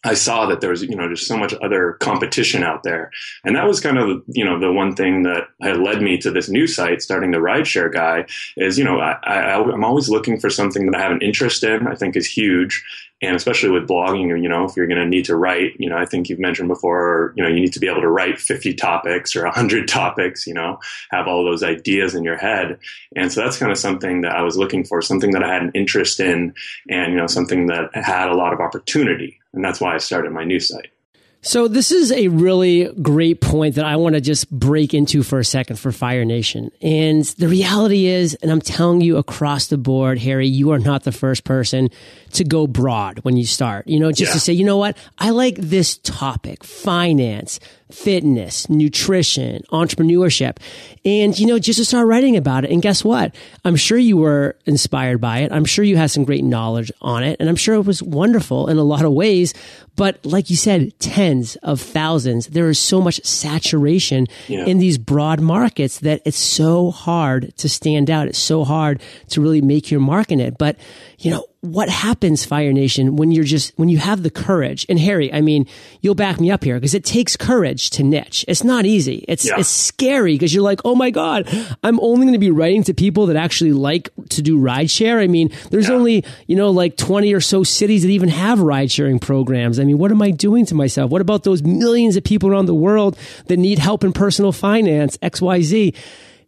I 0.03 0.13
saw 0.13 0.45
that 0.45 0.61
there 0.61 0.69
was, 0.69 0.83
you 0.83 0.95
know, 0.95 1.09
just 1.09 1.27
so 1.27 1.37
much 1.37 1.53
other 1.61 1.93
competition 1.93 2.63
out 2.63 2.83
there. 2.83 3.11
And 3.43 3.55
that 3.55 3.67
was 3.67 3.79
kind 3.79 3.97
of, 3.97 4.23
you 4.27 4.45
know, 4.45 4.59
the 4.59 4.71
one 4.71 4.95
thing 4.95 5.23
that 5.23 5.47
had 5.61 5.77
led 5.77 6.01
me 6.01 6.17
to 6.19 6.31
this 6.31 6.49
new 6.49 6.67
site, 6.67 7.01
starting 7.01 7.31
the 7.31 7.39
rideshare 7.39 7.91
guy 7.91 8.25
is, 8.57 8.77
you 8.77 8.83
know, 8.83 8.99
I, 8.99 9.17
I, 9.23 9.53
I'm 9.55 9.83
always 9.83 10.09
looking 10.09 10.39
for 10.39 10.49
something 10.49 10.85
that 10.85 10.95
I 10.95 11.01
have 11.01 11.11
an 11.11 11.21
interest 11.21 11.63
in, 11.63 11.87
I 11.87 11.95
think 11.95 12.15
is 12.15 12.27
huge 12.27 12.83
and 13.21 13.35
especially 13.35 13.69
with 13.69 13.87
blogging 13.87 14.41
you 14.41 14.49
know 14.49 14.65
if 14.65 14.75
you're 14.75 14.87
going 14.87 14.99
to 14.99 15.07
need 15.07 15.25
to 15.25 15.35
write 15.35 15.71
you 15.79 15.89
know 15.89 15.97
i 15.97 16.05
think 16.05 16.29
you've 16.29 16.39
mentioned 16.39 16.67
before 16.67 17.33
you 17.35 17.43
know 17.43 17.49
you 17.49 17.59
need 17.59 17.73
to 17.73 17.79
be 17.79 17.87
able 17.87 18.01
to 18.01 18.09
write 18.09 18.39
50 18.39 18.73
topics 18.75 19.35
or 19.35 19.43
100 19.43 19.87
topics 19.99 20.45
you 20.45 20.53
know 20.53 20.79
have 21.11 21.27
all 21.27 21.43
those 21.43 21.63
ideas 21.63 22.15
in 22.15 22.23
your 22.23 22.37
head. 22.37 22.79
And 23.15 23.31
so 23.31 23.41
that's 23.41 23.57
kind 23.57 23.71
of 23.71 23.77
something 23.77 24.21
that 24.21 24.35
i 24.35 24.41
was 24.41 24.57
looking 24.57 24.83
for 24.83 25.01
something 25.01 25.31
that 25.31 25.43
i 25.43 25.51
had 25.51 25.63
an 25.63 25.71
interest 25.73 26.19
in 26.19 26.53
and 26.89 27.11
you 27.13 27.17
know 27.17 27.27
something 27.27 27.67
that 27.67 27.89
had 27.93 28.29
a 28.29 28.35
lot 28.35 28.53
of 28.53 28.59
opportunity. 28.59 29.39
And 29.53 29.63
that's 29.63 29.81
why 29.81 29.95
i 29.95 29.97
started 29.97 30.31
my 30.31 30.43
new 30.43 30.59
site 30.59 30.91
so 31.41 31.67
this 31.67 31.91
is 31.91 32.11
a 32.11 32.27
really 32.27 32.91
great 33.01 33.41
point 33.41 33.75
that 33.75 33.85
I 33.85 33.95
want 33.95 34.15
to 34.15 34.21
just 34.21 34.49
break 34.51 34.93
into 34.93 35.23
for 35.23 35.39
a 35.39 35.45
second 35.45 35.77
for 35.77 35.91
Fire 35.91 36.25
Nation. 36.25 36.71
And 36.81 37.23
the 37.23 37.47
reality 37.47 38.07
is, 38.07 38.33
and 38.35 38.51
I'm 38.51 38.61
telling 38.61 39.01
you 39.01 39.17
across 39.17 39.67
the 39.67 39.77
board, 39.77 40.19
Harry, 40.19 40.47
you 40.47 40.71
are 40.71 40.79
not 40.79 41.03
the 41.03 41.11
first 41.11 41.43
person 41.43 41.89
to 42.33 42.43
go 42.43 42.67
broad 42.67 43.19
when 43.19 43.37
you 43.37 43.45
start. 43.45 43.87
You 43.87 43.99
know, 43.99 44.11
just 44.11 44.31
yeah. 44.31 44.33
to 44.33 44.39
say, 44.39 44.53
you 44.53 44.65
know 44.65 44.77
what? 44.77 44.97
I 45.19 45.29
like 45.29 45.55
this 45.55 45.97
topic, 45.99 46.63
finance, 46.63 47.59
fitness, 47.91 48.69
nutrition, 48.69 49.63
entrepreneurship. 49.71 50.57
And, 51.05 51.37
you 51.39 51.47
know, 51.47 51.57
just 51.57 51.79
to 51.79 51.85
start 51.85 52.07
writing 52.07 52.35
about 52.35 52.65
it. 52.65 52.71
And 52.71 52.81
guess 52.81 53.03
what? 53.03 53.33
I'm 53.63 53.77
sure 53.77 53.97
you 53.97 54.17
were 54.17 54.57
inspired 54.65 55.21
by 55.21 55.39
it. 55.39 55.51
I'm 55.51 55.65
sure 55.65 55.85
you 55.85 55.95
had 55.95 56.11
some 56.11 56.25
great 56.25 56.43
knowledge 56.43 56.91
on 57.01 57.23
it. 57.23 57.37
And 57.39 57.47
I'm 57.47 57.55
sure 57.55 57.75
it 57.75 57.85
was 57.85 58.03
wonderful 58.03 58.67
in 58.67 58.77
a 58.77 58.83
lot 58.83 59.05
of 59.05 59.13
ways. 59.13 59.53
But 59.95 60.23
like 60.25 60.49
you 60.49 60.55
said, 60.55 60.99
tens 60.99 61.55
of 61.57 61.79
thousands, 61.79 62.47
there 62.47 62.69
is 62.69 62.77
so 62.77 62.99
much 63.01 63.23
saturation 63.23 64.27
yeah. 64.47 64.65
in 64.65 64.79
these 64.79 64.97
broad 64.97 65.39
markets 65.39 65.99
that 65.99 66.21
it's 66.25 66.37
so 66.37 66.91
hard 66.91 67.55
to 67.57 67.69
stand 67.69 68.09
out. 68.09 68.27
It's 68.27 68.37
so 68.37 68.63
hard 68.65 69.01
to 69.29 69.41
really 69.41 69.61
make 69.61 69.89
your 69.89 70.01
mark 70.01 70.31
in 70.31 70.39
it. 70.39 70.57
But, 70.57 70.77
you 71.19 71.31
know, 71.31 71.45
what 71.71 71.89
happens, 71.89 72.45
Fire 72.45 72.73
Nation, 72.73 73.15
when 73.15 73.31
you're 73.31 73.43
just, 73.43 73.77
when 73.77 73.89
you 73.89 73.97
have 73.97 74.23
the 74.23 74.29
courage? 74.29 74.85
And 74.89 74.99
Harry, 74.99 75.31
I 75.33 75.41
mean, 75.41 75.67
you'll 76.01 76.15
back 76.15 76.39
me 76.39 76.51
up 76.51 76.63
here 76.63 76.75
because 76.75 76.93
it 76.93 77.03
takes 77.03 77.35
courage 77.35 77.89
to 77.91 78.03
niche. 78.03 78.45
It's 78.47 78.63
not 78.63 78.85
easy. 78.85 79.25
It's, 79.27 79.45
yeah. 79.45 79.59
it's 79.59 79.69
scary 79.69 80.35
because 80.35 80.53
you're 80.53 80.63
like, 80.63 80.81
oh 80.85 80.95
my 80.95 81.09
God, 81.09 81.47
I'm 81.83 81.99
only 81.99 82.25
going 82.25 82.33
to 82.33 82.39
be 82.39 82.51
writing 82.51 82.83
to 82.83 82.93
people 82.93 83.27
that 83.27 83.35
actually 83.35 83.73
like 83.73 84.09
to 84.29 84.41
do 84.41 84.59
rideshare. 84.59 85.21
I 85.21 85.27
mean, 85.27 85.51
there's 85.69 85.89
yeah. 85.89 85.95
only, 85.95 86.25
you 86.47 86.55
know, 86.55 86.71
like 86.71 86.97
20 86.97 87.33
or 87.33 87.41
so 87.41 87.63
cities 87.63 88.03
that 88.03 88.09
even 88.09 88.29
have 88.29 88.59
ride 88.59 88.91
sharing 88.91 89.19
programs. 89.19 89.79
I 89.79 89.83
mean, 89.83 89.97
what 89.97 90.11
am 90.11 90.21
I 90.21 90.31
doing 90.31 90.65
to 90.67 90.75
myself? 90.75 91.11
What 91.11 91.21
about 91.21 91.43
those 91.43 91.63
millions 91.63 92.15
of 92.15 92.23
people 92.23 92.49
around 92.49 92.65
the 92.65 92.75
world 92.75 93.17
that 93.47 93.57
need 93.57 93.79
help 93.79 94.03
in 94.03 94.13
personal 94.13 94.51
finance, 94.51 95.17
XYZ? 95.17 95.95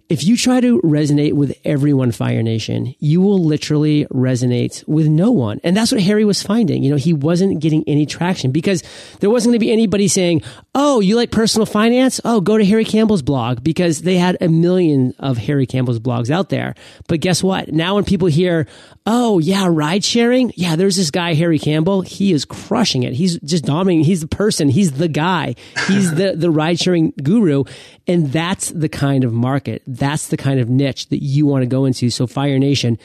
If 0.09 0.23
you 0.23 0.35
try 0.35 0.59
to 0.59 0.81
resonate 0.81 1.33
with 1.33 1.55
everyone, 1.63 2.11
Fire 2.11 2.41
Nation, 2.41 2.95
you 2.97 3.21
will 3.21 3.43
literally 3.43 4.05
resonate 4.05 4.85
with 4.87 5.07
no 5.07 5.29
one. 5.29 5.61
And 5.63 5.77
that's 5.77 5.91
what 5.91 6.01
Harry 6.01 6.25
was 6.25 6.41
finding. 6.41 6.81
You 6.81 6.89
know, 6.89 6.95
he 6.95 7.13
wasn't 7.13 7.59
getting 7.61 7.83
any 7.87 8.07
traction 8.07 8.51
because 8.51 8.81
there 9.19 9.29
wasn't 9.29 9.51
going 9.51 9.59
to 9.59 9.65
be 9.65 9.71
anybody 9.71 10.07
saying, 10.07 10.41
Oh, 10.73 10.99
you 10.99 11.15
like 11.15 11.29
personal 11.29 11.67
finance? 11.67 12.19
Oh, 12.25 12.41
go 12.41 12.57
to 12.57 12.65
Harry 12.65 12.85
Campbell's 12.85 13.21
blog 13.21 13.63
because 13.63 14.01
they 14.01 14.17
had 14.17 14.37
a 14.41 14.47
million 14.47 15.13
of 15.19 15.37
Harry 15.37 15.67
Campbell's 15.67 15.99
blogs 15.99 16.31
out 16.31 16.49
there. 16.49 16.73
But 17.07 17.19
guess 17.19 17.43
what? 17.43 17.71
Now 17.71 17.95
when 17.95 18.03
people 18.03 18.27
hear, 18.27 18.65
Oh, 19.05 19.39
yeah, 19.39 19.67
ride 19.69 20.03
sharing. 20.03 20.53
Yeah, 20.55 20.75
there's 20.75 20.95
this 20.95 21.09
guy, 21.09 21.33
Harry 21.33 21.57
Campbell. 21.57 22.01
He 22.01 22.31
is 22.31 22.45
crushing 22.45 23.03
it. 23.03 23.13
He's 23.13 23.39
just 23.39 23.65
dominating. 23.65 24.05
He's 24.05 24.21
the 24.21 24.27
person. 24.27 24.69
He's 24.69 24.93
the 24.93 25.07
guy. 25.07 25.55
He's 25.87 26.13
the, 26.13 26.33
the 26.35 26.51
ride 26.51 26.79
sharing 26.79 27.13
guru. 27.23 27.63
And 28.07 28.31
that's 28.31 28.69
the 28.69 28.89
kind 28.89 29.23
of 29.23 29.33
market. 29.33 29.81
That's 29.99 30.27
the 30.27 30.37
kind 30.37 30.59
of 30.59 30.69
niche 30.69 31.09
that 31.09 31.23
you 31.23 31.45
want 31.45 31.61
to 31.61 31.67
go 31.67 31.85
into. 31.85 32.09
So 32.09 32.25
Fire 32.25 32.57
Nation, 32.57 32.97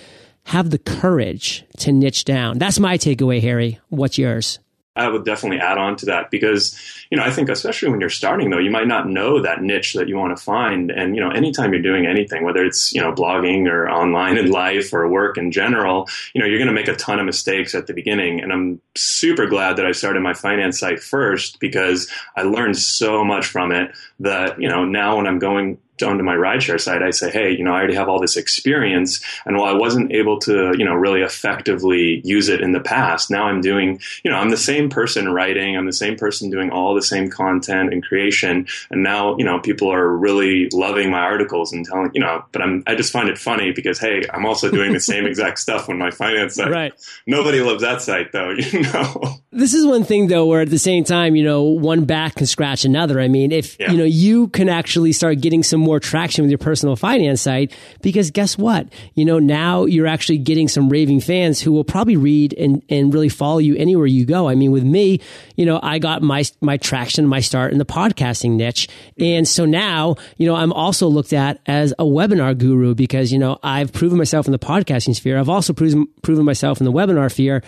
have 0.45 0.71
the 0.71 0.79
courage 0.79 1.65
to 1.79 1.93
niche 1.93 2.25
down. 2.25 2.59
That's 2.59 2.79
my 2.79 2.99
takeaway, 2.99 3.41
Harry. 3.41 3.81
What's 3.89 4.19
yours? 4.19 4.59
I 4.97 5.09
would 5.09 5.25
definitely 5.25 5.59
add 5.59 5.77
on 5.77 5.97
to 5.97 6.07
that 6.07 6.31
because, 6.31 6.79
you 7.11 7.17
know, 7.17 7.25
I 7.25 7.31
think 7.31 7.49
especially 7.49 7.91
when 7.91 7.99
you're 7.99 8.11
starting 8.11 8.51
though, 8.51 8.61
you 8.61 8.71
might 8.71 8.87
not 8.87 9.09
know 9.09 9.43
that 9.43 9.61
niche 9.61 9.95
that 9.95 10.07
you 10.07 10.17
want 10.17 10.37
to 10.37 10.43
find. 10.43 10.93
And, 10.93 11.17
you 11.17 11.21
know, 11.21 11.31
anytime 11.31 11.73
you're 11.73 11.83
doing 11.83 12.07
anything, 12.07 12.45
whether 12.45 12.65
it's, 12.65 12.95
you 12.95 13.01
know, 13.01 13.13
blogging 13.13 13.67
or 13.67 13.91
online 13.91 14.39
in 14.39 14.53
life 14.53 14.93
or 14.93 15.09
work 15.09 15.37
in 15.37 15.51
general, 15.51 16.09
you 16.33 16.41
know, 16.41 16.47
you're 16.47 16.59
going 16.59 16.69
to 16.69 16.73
make 16.73 16.87
a 16.87 16.95
ton 16.95 17.19
of 17.19 17.27
mistakes 17.27 17.75
at 17.75 17.89
the 17.89 17.93
beginning. 17.93 18.41
And 18.41 18.53
I'm 18.53 18.81
super 18.97 19.47
glad 19.47 19.79
that 19.79 19.87
I 19.87 19.91
started 19.91 20.21
my 20.21 20.35
finance 20.35 20.79
site 20.79 21.01
first 21.01 21.59
because 21.59 22.09
I 22.37 22.43
learned 22.43 22.79
so 22.79 23.25
much 23.25 23.47
from 23.47 23.73
it 23.73 23.91
that, 24.21 24.61
you 24.61 24.69
know, 24.69 24.85
now 24.85 25.17
when 25.17 25.27
I'm 25.27 25.41
going 25.41 25.79
onto 26.03 26.25
my 26.25 26.35
rideshare 26.35 26.81
site, 26.81 27.03
I 27.03 27.11
say, 27.11 27.31
hey, 27.31 27.53
you 27.53 27.65
know, 27.65 27.73
I 27.73 27.79
already 27.79 27.95
have 27.95 28.09
all 28.09 28.21
this 28.21 28.37
experience. 28.37 29.25
And 29.47 29.57
while 29.57 29.73
I 29.73 29.77
wasn't 29.77 30.13
able 30.13 30.39
to, 30.41 30.75
you 30.77 30.85
know, 30.85 30.95
really 30.95 31.23
effectively 31.23 32.21
use 32.25 32.49
it 32.49 32.61
in 32.61 32.73
the 32.73 32.81
past, 32.81 33.31
now 33.31 33.45
I'm 33.45 33.61
doing, 33.61 34.01
you 34.25 34.31
know, 34.31 34.37
I'm 34.37 34.51
the 34.51 34.57
same 34.57 34.89
person 34.91 35.33
writing, 35.33 35.77
I'm 35.77 35.87
the 35.87 35.93
same 35.93 36.17
person 36.17 36.51
doing 36.51 36.71
all 36.71 36.95
the 36.95 37.03
same 37.03 37.31
content 37.31 37.93
and 37.93 38.05
creation. 38.05 38.67
And 38.91 39.03
now, 39.03 39.37
you 39.37 39.45
know, 39.45 39.61
people 39.61 39.93
are 39.93 40.09
really 40.09 40.69
loving 40.73 41.11
my 41.11 41.21
articles 41.21 41.73
and 41.73 41.85
telling, 41.85 42.11
you 42.15 42.21
know, 42.21 42.45
but 42.53 42.63
I'm, 42.63 42.83
I 42.87 42.95
just 42.95 43.13
find 43.13 43.29
it 43.29 43.39
funny 43.39 43.73
because, 43.73 43.99
hey, 43.99 44.23
I'm 44.33 44.47
also 44.47 44.71
doing 44.71 44.93
the 44.93 45.01
same 45.01 45.27
exact 45.27 45.59
stuff 45.59 45.89
on 45.89 45.99
my 45.99 46.11
finance 46.11 46.57
site. 46.57 46.71
Right. 46.71 46.93
Nobody 47.27 47.61
loves 47.61 47.83
that 47.83 48.03
site 48.03 48.33
though, 48.33 48.51
you 48.73 48.83
know. 48.83 49.37
This 49.53 49.75
is 49.75 49.87
one 49.87 50.05
thing 50.05 50.27
though, 50.27 50.47
where 50.47 50.63
at 50.63 50.71
the 50.71 50.79
same 50.79 51.05
time, 51.05 51.37
you 51.37 51.45
know, 51.45 51.63
one 51.63 52.05
back 52.05 52.37
can 52.37 52.47
scratch 52.47 52.85
another. 52.85 53.21
I 53.21 53.29
mean, 53.29 53.53
if, 53.53 53.79
yeah. 53.79 53.93
you 53.93 53.99
know, 53.99 54.05
you 54.05 54.49
can 54.49 54.69
actually 54.69 55.13
start 55.13 55.41
getting 55.41 55.63
some 55.63 55.84
more 55.85 56.01
traction 56.01 56.43
with 56.43 56.51
your 56.51 56.59
personal 56.59 56.97
finance 56.97 57.43
site 57.43 57.73
because 58.03 58.31
guess 58.31 58.59
what? 58.59 58.89
You 59.15 59.25
know, 59.25 59.39
now 59.39 59.85
you're 59.85 60.07
actually 60.07 60.39
getting 60.39 60.69
some 60.69 60.89
raving 60.89 61.21
fans 61.21 61.61
who 61.61 61.73
will 61.73 61.85
probably 61.85 62.17
read 62.17 62.55
and, 62.55 62.83
and 62.89 63.13
really 63.13 63.29
follow 63.29 63.59
you 63.59 63.77
anywhere 63.77 64.07
you 64.07 64.25
go. 64.25 64.49
I 64.49 64.55
mean, 64.55 64.73
with 64.73 64.85
me, 64.85 65.21
you 65.57 65.67
know, 65.67 65.79
I 65.83 65.99
got 65.99 66.23
my, 66.23 66.45
my 66.61 66.77
traction, 66.77 67.27
my 67.27 67.41
start 67.41 67.73
in 67.73 67.79
the 67.79 67.85
podcasting 67.85 68.53
niche. 68.53 68.89
And 69.19 69.47
so 69.47 69.65
now, 69.65 70.17
you 70.37 70.47
know, 70.47 70.55
I'm 70.55 70.73
also 70.73 71.07
looked 71.09 71.33
at 71.33 71.61
as 71.67 71.93
a 71.93 72.05
webinar 72.05 72.57
guru 72.57 72.95
because, 72.95 73.33
you 73.33 73.39
know, 73.39 73.59
I've 73.63 73.93
proven 73.93 74.19
myself 74.19 74.47
in 74.47 74.53
the 74.53 74.59
podcasting 74.59 75.15
sphere. 75.15 75.39
I've 75.39 75.49
also 75.49 75.73
proven, 75.73 76.09
proven 76.23 76.45
myself 76.45 76.81
in 76.81 76.85
the 76.85 76.93
webinar 76.93 77.31
sphere, 77.31 77.63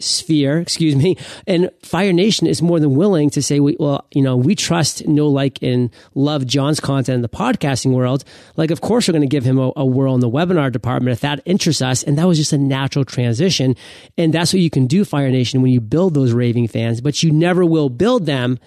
sphere, 0.00 0.58
excuse 0.58 0.94
me. 0.94 1.16
And 1.46 1.70
Fire 1.82 2.12
Nation 2.12 2.46
is 2.46 2.62
more 2.62 2.78
than 2.80 2.94
willing 2.94 3.30
to 3.30 3.42
say, 3.42 3.60
we, 3.60 3.76
well, 3.78 4.06
you 4.12 4.22
know, 4.22 4.36
we 4.36 4.54
trust, 4.54 5.06
know, 5.06 5.28
like, 5.28 5.62
and 5.62 5.90
love 6.14 6.46
John's 6.46 6.80
content 6.80 7.16
in 7.16 7.22
the 7.22 7.28
podcasting 7.28 7.92
world. 7.92 8.24
Like, 8.56 8.70
of 8.70 8.80
course, 8.80 9.08
we're 9.08 9.12
going 9.12 9.28
to 9.28 9.28
give 9.28 9.44
him 9.44 9.58
a, 9.58 9.72
a 9.76 9.84
whirl 9.84 10.14
in 10.14 10.20
the 10.20 10.30
webinar 10.30 10.70
department 10.70 11.12
if 11.12 11.20
that 11.20 11.40
interests 11.44 11.82
us. 11.82 12.02
And 12.02 12.18
that 12.18 12.26
was 12.26 12.38
just 12.38 12.52
a 12.52 12.58
natural 12.58 13.04
transition. 13.04 13.74
And 14.16 14.32
that's 14.32 14.52
what 14.52 14.62
you 14.62 14.70
can 14.70 14.86
do, 14.86 15.04
Fire 15.04 15.30
Nation, 15.30 15.62
when 15.62 15.72
you 15.72 15.80
build 15.80 16.14
those 16.14 16.32
raving 16.32 16.68
fans, 16.68 17.00
but 17.00 17.22
you 17.22 17.32
never 17.32 17.64
will 17.64 17.88
build 17.88 18.26
them 18.26 18.58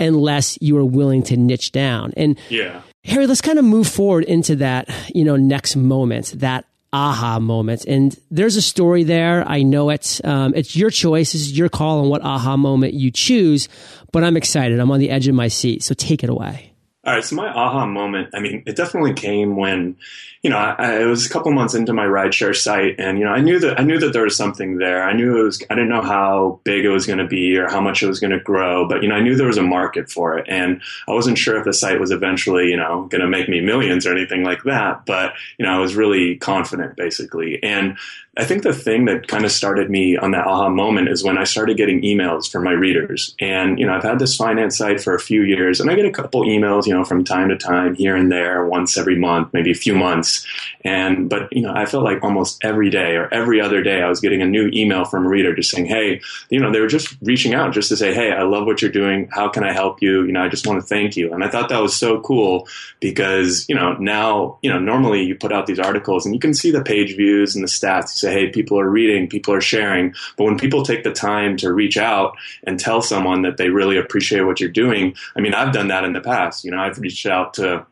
unless 0.00 0.58
you 0.60 0.76
are 0.76 0.84
willing 0.84 1.22
to 1.22 1.36
niche 1.36 1.72
down. 1.72 2.12
And 2.16 2.38
yeah. 2.48 2.82
Harry, 3.04 3.26
let's 3.26 3.40
kind 3.40 3.58
of 3.58 3.64
move 3.64 3.86
forward 3.86 4.24
into 4.24 4.56
that, 4.56 4.88
you 5.14 5.24
know, 5.24 5.36
next 5.36 5.76
moment, 5.76 6.34
that 6.38 6.66
aha 6.94 7.40
moment. 7.40 7.84
And 7.86 8.16
there's 8.30 8.56
a 8.56 8.62
story 8.62 9.02
there. 9.02 9.46
I 9.46 9.62
know 9.62 9.90
it. 9.90 10.20
Um, 10.22 10.54
it's 10.54 10.76
your 10.76 10.90
choice. 10.90 11.32
This 11.32 11.42
is 11.42 11.58
your 11.58 11.68
call 11.68 12.00
on 12.00 12.08
what 12.08 12.22
aha 12.22 12.56
moment 12.56 12.94
you 12.94 13.10
choose, 13.10 13.68
but 14.12 14.22
I'm 14.22 14.36
excited. 14.36 14.78
I'm 14.78 14.92
on 14.92 15.00
the 15.00 15.10
edge 15.10 15.26
of 15.26 15.34
my 15.34 15.48
seat. 15.48 15.82
So 15.82 15.94
take 15.94 16.22
it 16.22 16.30
away. 16.30 16.73
All 17.06 17.12
right. 17.12 17.24
So 17.24 17.36
my 17.36 17.48
aha 17.48 17.84
moment, 17.84 18.30
I 18.32 18.40
mean, 18.40 18.62
it 18.66 18.76
definitely 18.76 19.12
came 19.12 19.56
when, 19.56 19.96
you 20.42 20.48
know, 20.48 20.56
I, 20.56 21.00
I, 21.00 21.04
was 21.04 21.26
a 21.26 21.28
couple 21.28 21.52
months 21.52 21.74
into 21.74 21.92
my 21.92 22.06
rideshare 22.06 22.56
site 22.56 22.98
and, 22.98 23.18
you 23.18 23.24
know, 23.24 23.30
I 23.30 23.40
knew 23.40 23.58
that, 23.58 23.78
I 23.78 23.82
knew 23.82 23.98
that 23.98 24.14
there 24.14 24.22
was 24.22 24.36
something 24.36 24.78
there. 24.78 25.02
I 25.02 25.12
knew 25.12 25.38
it 25.38 25.42
was, 25.42 25.62
I 25.68 25.74
didn't 25.74 25.90
know 25.90 26.00
how 26.00 26.60
big 26.64 26.86
it 26.86 26.88
was 26.88 27.04
going 27.04 27.18
to 27.18 27.26
be 27.26 27.58
or 27.58 27.68
how 27.68 27.82
much 27.82 28.02
it 28.02 28.06
was 28.06 28.20
going 28.20 28.30
to 28.30 28.40
grow, 28.40 28.88
but, 28.88 29.02
you 29.02 29.10
know, 29.10 29.16
I 29.16 29.20
knew 29.20 29.36
there 29.36 29.46
was 29.46 29.58
a 29.58 29.62
market 29.62 30.10
for 30.10 30.38
it. 30.38 30.46
And 30.48 30.80
I 31.06 31.12
wasn't 31.12 31.36
sure 31.36 31.58
if 31.58 31.64
the 31.66 31.74
site 31.74 32.00
was 32.00 32.10
eventually, 32.10 32.70
you 32.70 32.78
know, 32.78 33.04
going 33.10 33.20
to 33.20 33.28
make 33.28 33.50
me 33.50 33.60
millions 33.60 34.06
or 34.06 34.12
anything 34.12 34.42
like 34.42 34.62
that. 34.62 35.04
But, 35.04 35.34
you 35.58 35.66
know, 35.66 35.72
I 35.72 35.80
was 35.80 35.94
really 35.94 36.36
confident 36.36 36.96
basically. 36.96 37.62
And 37.62 37.98
I 38.36 38.44
think 38.44 38.64
the 38.64 38.72
thing 38.72 39.04
that 39.04 39.28
kind 39.28 39.44
of 39.44 39.52
started 39.52 39.90
me 39.90 40.16
on 40.16 40.32
that 40.32 40.46
aha 40.46 40.68
moment 40.68 41.08
is 41.08 41.22
when 41.22 41.38
I 41.38 41.44
started 41.44 41.76
getting 41.76 42.02
emails 42.02 42.50
from 42.50 42.64
my 42.64 42.72
readers. 42.72 43.34
And, 43.38 43.78
you 43.78 43.86
know, 43.86 43.94
I've 43.94 44.02
had 44.02 44.18
this 44.18 44.36
finance 44.36 44.76
site 44.76 45.00
for 45.00 45.14
a 45.14 45.20
few 45.20 45.42
years 45.42 45.78
and 45.78 45.88
I 45.88 45.94
get 45.94 46.04
a 46.04 46.10
couple 46.10 46.42
emails, 46.42 46.86
you 46.86 46.94
know, 46.94 47.04
from 47.04 47.22
time 47.22 47.48
to 47.50 47.56
time 47.56 47.94
here 47.94 48.16
and 48.16 48.32
there, 48.32 48.66
once 48.66 48.98
every 48.98 49.16
month, 49.16 49.52
maybe 49.52 49.70
a 49.70 49.74
few 49.74 49.94
months. 49.94 50.44
And, 50.84 51.30
but, 51.30 51.52
you 51.52 51.62
know, 51.62 51.72
I 51.74 51.86
felt 51.86 52.02
like 52.02 52.24
almost 52.24 52.64
every 52.64 52.90
day 52.90 53.14
or 53.14 53.32
every 53.32 53.60
other 53.60 53.82
day 53.82 54.02
I 54.02 54.08
was 54.08 54.20
getting 54.20 54.42
a 54.42 54.46
new 54.46 54.68
email 54.72 55.04
from 55.04 55.26
a 55.26 55.28
reader 55.28 55.54
just 55.54 55.70
saying, 55.70 55.86
Hey, 55.86 56.20
you 56.50 56.58
know, 56.58 56.72
they 56.72 56.80
were 56.80 56.88
just 56.88 57.16
reaching 57.22 57.54
out 57.54 57.72
just 57.72 57.88
to 57.90 57.96
say, 57.96 58.12
Hey, 58.12 58.32
I 58.32 58.42
love 58.42 58.66
what 58.66 58.82
you're 58.82 58.90
doing. 58.90 59.28
How 59.30 59.48
can 59.48 59.62
I 59.62 59.72
help 59.72 60.02
you? 60.02 60.24
You 60.24 60.32
know, 60.32 60.42
I 60.42 60.48
just 60.48 60.66
want 60.66 60.80
to 60.80 60.86
thank 60.86 61.16
you. 61.16 61.32
And 61.32 61.44
I 61.44 61.48
thought 61.48 61.68
that 61.68 61.80
was 61.80 61.96
so 61.96 62.20
cool 62.20 62.66
because, 62.98 63.64
you 63.68 63.76
know, 63.76 63.94
now, 63.94 64.58
you 64.62 64.70
know, 64.70 64.80
normally 64.80 65.22
you 65.22 65.36
put 65.36 65.52
out 65.52 65.66
these 65.66 65.78
articles 65.78 66.26
and 66.26 66.34
you 66.34 66.40
can 66.40 66.52
see 66.52 66.72
the 66.72 66.82
page 66.82 67.16
views 67.16 67.54
and 67.54 67.62
the 67.62 67.68
stats 67.68 68.23
say, 68.24 68.32
hey, 68.32 68.50
people 68.50 68.78
are 68.78 68.88
reading, 68.88 69.28
people 69.28 69.54
are 69.54 69.60
sharing. 69.60 70.14
But 70.36 70.44
when 70.44 70.58
people 70.58 70.84
take 70.84 71.04
the 71.04 71.12
time 71.12 71.56
to 71.58 71.72
reach 71.72 71.96
out 71.96 72.36
and 72.66 72.78
tell 72.78 73.02
someone 73.02 73.42
that 73.42 73.56
they 73.56 73.68
really 73.68 73.96
appreciate 73.96 74.42
what 74.42 74.60
you're 74.60 74.70
doing, 74.70 75.14
I 75.36 75.40
mean, 75.40 75.54
I've 75.54 75.72
done 75.72 75.88
that 75.88 76.04
in 76.04 76.12
the 76.12 76.20
past. 76.20 76.64
You 76.64 76.70
know, 76.70 76.78
I've 76.78 76.98
reached 76.98 77.26
out 77.26 77.54
to 77.54 77.86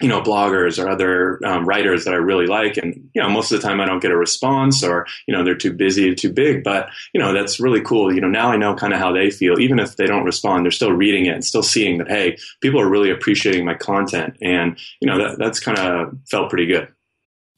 you 0.00 0.08
know 0.08 0.20
bloggers 0.20 0.82
or 0.82 0.88
other 0.88 1.44
um, 1.46 1.64
writers 1.64 2.04
that 2.04 2.12
I 2.12 2.18
really 2.18 2.46
like, 2.46 2.76
and 2.76 3.08
you 3.14 3.22
know 3.22 3.30
most 3.30 3.50
of 3.50 3.60
the 3.60 3.66
time 3.66 3.80
I 3.80 3.86
don't 3.86 4.00
get 4.00 4.10
a 4.10 4.16
response, 4.16 4.82
or 4.82 5.06
you 5.26 5.34
know 5.34 5.42
they're 5.42 5.54
too 5.54 5.72
busy, 5.72 6.14
too 6.14 6.32
big. 6.32 6.62
But 6.62 6.88
you 7.14 7.20
know 7.20 7.32
that's 7.32 7.60
really 7.60 7.80
cool. 7.80 8.14
You 8.14 8.20
know 8.20 8.28
now 8.28 8.50
I 8.50 8.56
know 8.56 8.74
kind 8.74 8.92
of 8.92 8.98
how 8.98 9.12
they 9.12 9.30
feel, 9.30 9.58
even 9.58 9.78
if 9.78 9.96
they 9.96 10.06
don't 10.06 10.24
respond, 10.24 10.64
they're 10.64 10.70
still 10.70 10.92
reading 10.92 11.26
it 11.26 11.34
and 11.34 11.44
still 11.44 11.62
seeing 11.62 11.98
that 11.98 12.08
hey, 12.08 12.36
people 12.60 12.80
are 12.80 12.88
really 12.88 13.10
appreciating 13.10 13.64
my 13.64 13.74
content, 13.74 14.36
and 14.42 14.78
you 15.00 15.08
know 15.08 15.18
that 15.18 15.38
that's 15.38 15.60
kind 15.60 15.78
of 15.78 16.16
felt 16.28 16.50
pretty 16.50 16.66
good. 16.66 16.88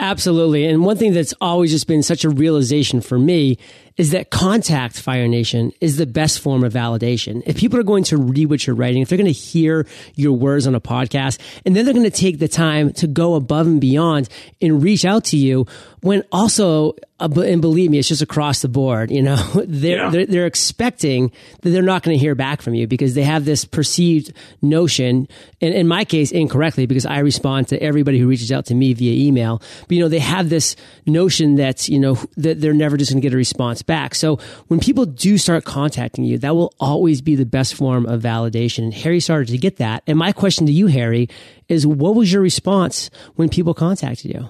Absolutely. 0.00 0.64
And 0.66 0.84
one 0.84 0.96
thing 0.96 1.12
that's 1.12 1.34
always 1.40 1.72
just 1.72 1.88
been 1.88 2.02
such 2.02 2.24
a 2.24 2.30
realization 2.30 3.00
for 3.00 3.18
me 3.18 3.58
is 3.98 4.12
that 4.12 4.30
contact 4.30 4.98
Fire 4.98 5.28
Nation 5.28 5.72
is 5.80 5.96
the 5.96 6.06
best 6.06 6.38
form 6.38 6.62
of 6.62 6.72
validation. 6.72 7.42
If 7.44 7.58
people 7.58 7.78
are 7.78 7.82
going 7.84 8.04
to 8.04 8.16
read 8.16 8.48
what 8.48 8.66
you're 8.66 8.76
writing, 8.76 9.02
if 9.02 9.08
they're 9.08 9.18
going 9.18 9.26
to 9.26 9.32
hear 9.32 9.86
your 10.14 10.32
words 10.32 10.66
on 10.66 10.74
a 10.76 10.80
podcast, 10.80 11.38
and 11.66 11.74
then 11.74 11.84
they're 11.84 11.92
going 11.92 12.10
to 12.10 12.10
take 12.10 12.38
the 12.38 12.48
time 12.48 12.92
to 12.94 13.08
go 13.08 13.34
above 13.34 13.66
and 13.66 13.80
beyond 13.80 14.28
and 14.62 14.82
reach 14.82 15.04
out 15.04 15.24
to 15.24 15.36
you 15.36 15.66
when 16.00 16.22
also, 16.30 16.94
uh, 17.18 17.28
and 17.40 17.60
believe 17.60 17.90
me, 17.90 17.98
it's 17.98 18.08
just 18.08 18.22
across 18.22 18.62
the 18.62 18.68
board, 18.68 19.10
you 19.10 19.22
know, 19.22 19.36
they're, 19.66 19.96
yeah. 19.96 20.10
they're, 20.10 20.26
they're, 20.26 20.46
expecting 20.46 21.32
that 21.62 21.70
they're 21.70 21.82
not 21.82 22.02
going 22.02 22.16
to 22.16 22.20
hear 22.20 22.34
back 22.34 22.62
from 22.62 22.74
you 22.74 22.86
because 22.86 23.14
they 23.14 23.24
have 23.24 23.44
this 23.44 23.64
perceived 23.64 24.32
notion, 24.62 25.28
and 25.60 25.74
in 25.74 25.88
my 25.88 26.04
case, 26.04 26.30
incorrectly, 26.30 26.86
because 26.86 27.04
I 27.04 27.18
respond 27.18 27.68
to 27.68 27.82
everybody 27.82 28.18
who 28.18 28.28
reaches 28.28 28.52
out 28.52 28.66
to 28.66 28.74
me 28.74 28.94
via 28.94 29.26
email. 29.26 29.60
But, 29.82 29.92
you 29.92 30.00
know, 30.00 30.08
they 30.08 30.20
have 30.20 30.48
this 30.48 30.76
notion 31.06 31.56
that, 31.56 31.88
you 31.88 31.98
know, 31.98 32.14
that 32.36 32.60
they're 32.60 32.72
never 32.72 32.96
just 32.96 33.10
going 33.10 33.20
to 33.20 33.26
get 33.26 33.34
a 33.34 33.36
response 33.36 33.82
back. 33.88 34.14
So 34.14 34.36
when 34.68 34.78
people 34.78 35.04
do 35.04 35.36
start 35.36 35.64
contacting 35.64 36.22
you, 36.22 36.38
that 36.38 36.54
will 36.54 36.72
always 36.78 37.20
be 37.20 37.34
the 37.34 37.44
best 37.44 37.74
form 37.74 38.06
of 38.06 38.22
validation. 38.22 38.84
And 38.84 38.94
Harry 38.94 39.18
started 39.18 39.48
to 39.48 39.58
get 39.58 39.78
that. 39.78 40.04
And 40.06 40.16
my 40.16 40.30
question 40.30 40.66
to 40.66 40.72
you, 40.72 40.86
Harry, 40.86 41.28
is 41.68 41.84
what 41.84 42.14
was 42.14 42.32
your 42.32 42.40
response 42.42 43.10
when 43.34 43.48
people 43.48 43.74
contacted 43.74 44.32
you? 44.32 44.48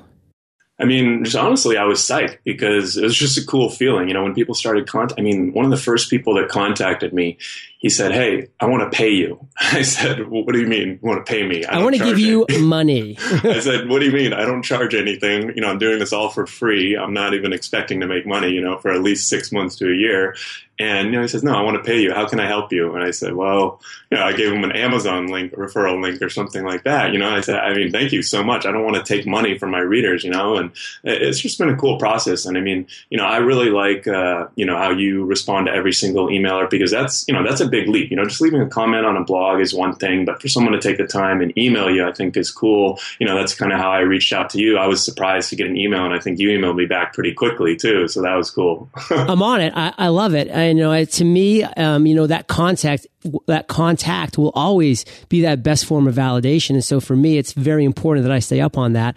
I 0.81 0.85
mean, 0.85 1.25
just 1.25 1.37
honestly, 1.37 1.77
I 1.77 1.85
was 1.85 1.99
psyched 2.01 2.39
because 2.45 2.97
it 2.97 3.03
was 3.03 3.17
just 3.17 3.39
a 3.39 3.45
cool 3.45 3.69
feeling. 3.69 4.07
You 4.07 4.15
know, 4.15 4.23
when 4.23 4.35
people 4.35 4.55
started 4.55 4.87
contact, 4.87 5.19
I 5.19 5.23
mean, 5.23 5.53
one 5.53 5.65
of 5.65 5.73
the 5.73 5.77
first 5.77 6.09
people 6.09 6.35
that 6.35 6.49
contacted 6.49 7.13
me, 7.13 7.39
he 7.79 7.89
said, 7.89 8.13
Hey, 8.13 8.49
I 8.61 8.67
want 8.67 8.91
to 8.91 8.97
pay 8.97 9.11
you. 9.11 9.49
I 9.59 9.83
said, 9.83 10.29
well, 10.29 10.45
What 10.45 10.53
do 10.53 10.61
you 10.61 10.67
mean? 10.67 10.89
You 10.89 11.09
want 11.09 11.25
to 11.25 11.33
pay 11.33 11.47
me? 11.47 11.65
I, 11.65 11.79
I 11.79 11.83
want 11.83 11.97
to 11.97 12.05
give 12.05 12.19
you 12.19 12.45
money. 12.61 13.17
I 13.19 13.61
said, 13.61 13.89
What 13.89 14.01
do 14.01 14.07
you 14.07 14.13
mean? 14.13 14.33
I 14.33 14.45
don't 14.45 14.63
charge 14.63 14.95
anything. 14.95 15.53
You 15.55 15.63
know, 15.63 15.69
I'm 15.69 15.79
doing 15.79 15.99
this 15.99 16.13
all 16.13 16.29
for 16.29 16.47
free. 16.47 16.97
I'm 16.97 17.15
not 17.15 17.35
even 17.35 17.53
expecting 17.53 18.01
to 18.01 18.07
make 18.07 18.27
money, 18.27 18.51
you 18.51 18.61
know, 18.61 18.79
for 18.79 18.91
at 18.91 19.01
least 19.03 19.29
six 19.29 19.51
months 19.53 19.77
to 19.77 19.91
a 19.91 19.95
year. 19.95 20.35
And 20.79 21.09
you 21.09 21.13
know, 21.13 21.23
he 21.23 21.29
says, 21.29 21.43
"No, 21.43 21.53
I 21.53 21.63
want 21.63 21.77
to 21.77 21.83
pay 21.83 22.01
you. 22.01 22.13
How 22.13 22.27
can 22.27 22.41
I 22.41 22.47
help 22.47 22.73
you?" 22.73 22.95
And 22.95 23.05
I 23.05 23.11
said, 23.11 23.35
"Well, 23.35 23.81
you 24.11 24.17
know, 24.17 24.25
I 24.25 24.33
gave 24.33 24.53
him 24.53 24.65
an 24.65 24.73
Amazon 24.73 25.27
link, 25.27 25.53
referral 25.53 26.01
link, 26.03 26.23
or 26.23 26.29
something 26.29 26.65
like 26.65 26.85
that." 26.85 27.13
You 27.13 27.19
know, 27.19 27.31
I 27.31 27.41
said, 27.41 27.57
"I 27.57 27.75
mean, 27.75 27.91
thank 27.91 28.13
you 28.13 28.23
so 28.23 28.43
much. 28.43 28.67
I 28.67 28.73
don't 28.73 28.85
want 28.85 28.97
to 28.97 29.03
take 29.03 29.27
money 29.27 29.59
from 29.59 29.71
my 29.71 29.81
readers, 29.81 30.25
you 30.25 30.31
know." 30.31 30.57
And 30.57 30.71
it's 31.05 31.41
just 31.41 31.59
been 31.59 31.69
a 31.69 31.77
cool 31.77 31.99
process. 31.99 32.47
And 32.47 32.57
I 32.57 32.61
mean, 32.61 32.87
you 33.11 33.19
know, 33.19 33.25
I 33.25 33.39
really 33.39 33.71
like, 33.71 34.07
uh, 34.07 34.47
you 34.57 34.65
know, 34.65 34.77
how 34.77 34.91
you 34.91 35.25
respond 35.25 35.67
to 35.67 35.73
every 35.73 35.93
single 35.93 36.29
emailer 36.29 36.69
because 36.69 36.91
that's, 36.91 37.27
you 37.29 37.35
know, 37.35 37.43
that's 37.43 37.61
a 37.61 37.69
big 37.69 37.89
leap. 37.89 38.11
You 38.11 38.17
know, 38.17 38.25
just 38.25 38.41
leaving 38.41 38.61
a 38.61 38.69
comment 38.69 39.07
on 39.07 39.17
a 39.17 39.25
blog 39.25 39.61
is 39.61 39.75
one 39.75 39.95
thing, 39.97 40.25
but 40.25 40.41
for 40.41 40.49
someone 40.49 40.73
to 40.73 40.81
take 40.81 40.99
the 40.99 41.07
time 41.07 41.41
and 41.41 41.57
email 41.59 41.91
you, 41.91 42.07
I 42.07 42.13
think 42.13 42.37
is 42.37 42.51
cool. 42.51 42.99
You 43.19 43.27
know, 43.27 43.37
that's 43.37 43.55
kind 43.55 43.73
of 43.73 43.79
how 43.79 43.91
I 43.91 44.01
reached 44.01 44.33
out 44.33 44.51
to 44.51 44.59
you. 44.59 44.79
I 44.79 44.87
was 44.87 45.05
surprised 45.05 45.51
to 45.51 45.57
get 45.57 45.67
an 45.67 45.77
email, 45.77 46.05
and 46.05 46.15
I 46.15 46.19
think 46.19 46.39
you 46.39 46.49
emailed 46.51 46.77
me 46.77 46.87
back 46.87 47.15
pretty 47.15 47.33
quickly 47.33 47.77
too. 47.77 48.09
So 48.09 48.23
that 48.23 48.35
was 48.35 48.51
cool. 48.51 48.89
I'm 49.11 49.43
on 49.43 49.61
it. 49.61 49.73
I, 49.75 49.93
I 49.99 50.09
love 50.09 50.35
it. 50.35 50.51
I 50.51 50.68
know. 50.73 51.05
To 51.05 51.25
me 51.25 51.63
um, 51.65 52.07
you 52.07 52.15
know, 52.15 52.27
that 52.27 52.47
contact, 52.47 53.07
that 53.47 53.69
contact 53.69 54.39
will 54.39 54.53
always 54.55 55.05
be 55.29 55.43
that 55.43 55.63
best 55.63 55.87
form 55.87 56.07
of 56.07 56.15
validation. 56.15 56.71
And 56.71 56.85
so 56.85 57.01
for 57.01 57.17
me, 57.17 57.39
it's 57.39 57.53
very 57.53 57.85
important 57.85 58.25
that 58.25 58.33
I 58.33 58.39
stay 58.39 58.61
up 58.61 58.79
on 58.79 58.93
that. 58.95 59.17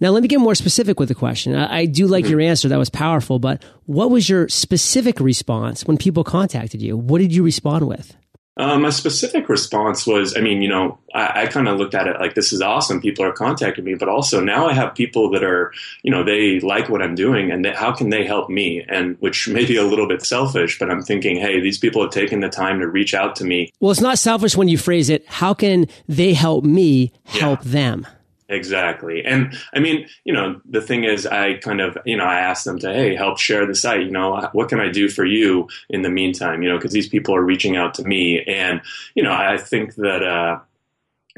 Now, 0.00 0.10
let 0.10 0.22
me 0.22 0.28
get 0.28 0.38
more 0.38 0.54
specific 0.54 1.00
with 1.00 1.08
the 1.08 1.14
question. 1.14 1.56
I, 1.56 1.78
I 1.78 1.86
do 1.86 2.06
like 2.06 2.28
your 2.28 2.40
answer. 2.40 2.68
That 2.68 2.78
was 2.78 2.90
powerful. 2.90 3.38
But 3.38 3.64
what 3.86 4.10
was 4.10 4.28
your 4.28 4.48
specific 4.48 5.18
response 5.18 5.84
when 5.84 5.96
people 5.96 6.22
contacted 6.22 6.80
you? 6.80 6.96
What 6.96 7.18
did 7.18 7.34
you 7.34 7.42
respond 7.42 7.88
with? 7.88 8.16
Um, 8.58 8.82
my 8.82 8.90
specific 8.90 9.48
response 9.48 10.04
was, 10.04 10.36
I 10.36 10.40
mean, 10.40 10.62
you 10.62 10.68
know, 10.68 10.98
I, 11.14 11.42
I 11.42 11.46
kind 11.46 11.68
of 11.68 11.78
looked 11.78 11.94
at 11.94 12.08
it 12.08 12.18
like 12.18 12.34
this 12.34 12.52
is 12.52 12.60
awesome. 12.60 13.00
People 13.00 13.24
are 13.24 13.32
contacting 13.32 13.84
me, 13.84 13.94
but 13.94 14.08
also 14.08 14.40
now 14.40 14.66
I 14.68 14.72
have 14.72 14.96
people 14.96 15.30
that 15.30 15.44
are, 15.44 15.72
you 16.02 16.10
know, 16.10 16.24
they 16.24 16.58
like 16.60 16.88
what 16.88 17.00
I'm 17.00 17.14
doing, 17.14 17.52
and 17.52 17.64
they, 17.64 17.72
how 17.72 17.92
can 17.92 18.10
they 18.10 18.24
help 18.26 18.50
me? 18.50 18.84
And 18.88 19.16
which 19.20 19.48
may 19.48 19.64
be 19.64 19.76
a 19.76 19.84
little 19.84 20.08
bit 20.08 20.22
selfish, 20.22 20.78
but 20.78 20.90
I'm 20.90 21.02
thinking, 21.02 21.36
hey, 21.36 21.60
these 21.60 21.78
people 21.78 22.02
have 22.02 22.10
taken 22.10 22.40
the 22.40 22.48
time 22.48 22.80
to 22.80 22.88
reach 22.88 23.14
out 23.14 23.36
to 23.36 23.44
me. 23.44 23.72
Well, 23.78 23.92
it's 23.92 24.00
not 24.00 24.18
selfish 24.18 24.56
when 24.56 24.66
you 24.66 24.76
phrase 24.76 25.08
it. 25.08 25.24
How 25.28 25.54
can 25.54 25.86
they 26.08 26.34
help 26.34 26.64
me 26.64 27.12
help 27.24 27.64
yeah. 27.64 27.70
them? 27.70 28.06
Exactly. 28.50 29.22
And 29.24 29.54
I 29.74 29.78
mean, 29.78 30.08
you 30.24 30.32
know, 30.32 30.60
the 30.64 30.80
thing 30.80 31.04
is, 31.04 31.26
I 31.26 31.54
kind 31.54 31.82
of, 31.82 31.98
you 32.06 32.16
know, 32.16 32.24
I 32.24 32.40
asked 32.40 32.64
them 32.64 32.78
to, 32.78 32.92
hey, 32.92 33.14
help 33.14 33.38
share 33.38 33.66
the 33.66 33.74
site. 33.74 34.00
You 34.04 34.10
know, 34.10 34.48
what 34.52 34.70
can 34.70 34.80
I 34.80 34.88
do 34.88 35.10
for 35.10 35.24
you 35.24 35.68
in 35.90 36.00
the 36.00 36.08
meantime? 36.08 36.62
You 36.62 36.70
know, 36.70 36.78
because 36.78 36.92
these 36.92 37.08
people 37.10 37.34
are 37.34 37.42
reaching 37.42 37.76
out 37.76 37.92
to 37.94 38.04
me. 38.04 38.42
And, 38.44 38.80
you 39.14 39.22
know, 39.22 39.32
I 39.32 39.58
think 39.58 39.96
that, 39.96 40.22
uh, 40.22 40.60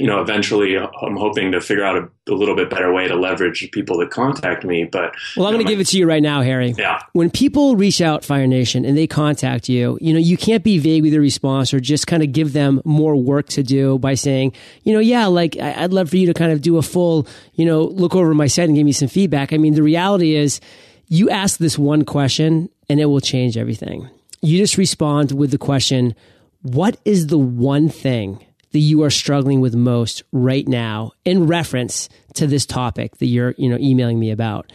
you 0.01 0.07
know, 0.07 0.23
eventually 0.23 0.79
uh, 0.79 0.87
I'm 1.03 1.15
hoping 1.15 1.53
to 1.53 1.61
figure 1.61 1.85
out 1.85 1.95
a, 1.95 2.33
a, 2.33 2.35
little 2.35 2.57
bit 2.57 2.71
better 2.71 2.91
way 2.91 3.07
to 3.07 3.15
leverage 3.15 3.71
people 3.71 3.99
that 3.99 4.11
contact 4.11 4.65
me. 4.65 4.85
But 4.85 5.15
well, 5.37 5.47
I'm 5.47 5.53
going 5.53 5.67
to 5.67 5.71
give 5.71 5.79
it 5.79 5.89
to 5.89 5.99
you 5.99 6.09
right 6.09 6.23
now, 6.23 6.41
Harry. 6.41 6.75
Yeah. 6.79 7.01
When 7.13 7.31
people 7.31 7.77
reach 7.77 8.01
out, 8.01 8.25
Fire 8.25 8.47
Nation, 8.47 8.87
and 8.87 8.97
they 8.97 9.07
contact 9.07 9.69
you, 9.69 9.99
you 10.01 10.15
know, 10.15 10.19
you 10.19 10.39
can't 10.39 10.65
be 10.65 10.79
vague 10.79 11.03
with 11.03 11.13
your 11.13 11.21
response 11.21 11.75
or 11.75 11.81
just 11.81 12.07
kind 12.07 12.23
of 12.23 12.33
give 12.33 12.55
them 12.55 12.81
more 12.87 13.15
work 13.15 13.49
to 13.51 13.63
do 13.63 13.99
by 13.99 14.15
saying, 14.15 14.55
you 14.85 14.95
know, 14.95 15.01
yeah, 15.01 15.27
like 15.27 15.59
I'd 15.59 15.93
love 15.93 16.09
for 16.09 16.17
you 16.17 16.27
to 16.29 16.35
kind 16.35 16.51
of 16.51 16.63
do 16.63 16.79
a 16.79 16.83
full, 16.83 17.27
you 17.53 17.67
know, 17.67 17.83
look 17.83 18.17
over 18.17 18.33
my 18.33 18.47
site 18.47 18.69
and 18.69 18.77
give 18.77 18.87
me 18.87 18.93
some 18.93 19.09
feedback. 19.09 19.53
I 19.53 19.59
mean, 19.59 19.75
the 19.75 19.83
reality 19.83 20.35
is, 20.35 20.61
you 21.09 21.29
ask 21.29 21.59
this 21.59 21.79
one 21.79 22.07
question 22.07 22.71
and 22.89 23.01
it 23.01 23.05
will 23.05 23.21
change 23.21 23.59
everything. 23.59 24.09
You 24.41 24.57
just 24.57 24.79
respond 24.79 25.33
with 25.33 25.51
the 25.51 25.59
question, 25.59 26.15
"What 26.63 26.97
is 27.05 27.27
the 27.27 27.39
one 27.39 27.91
thing?" 27.91 28.39
That 28.73 28.79
you 28.79 29.03
are 29.03 29.11
struggling 29.11 29.61
with 29.61 29.75
most 29.75 30.23
right 30.33 30.67
now 30.67 31.13
in 31.25 31.47
reference 31.47 32.09
to 32.35 32.47
this 32.47 32.67
topic 32.67 33.17
that 33.19 33.27
you're, 33.27 33.55
you 33.59 33.69
know, 33.69 33.79
emailing 33.79 34.19
me 34.19 34.31
about 34.31 34.73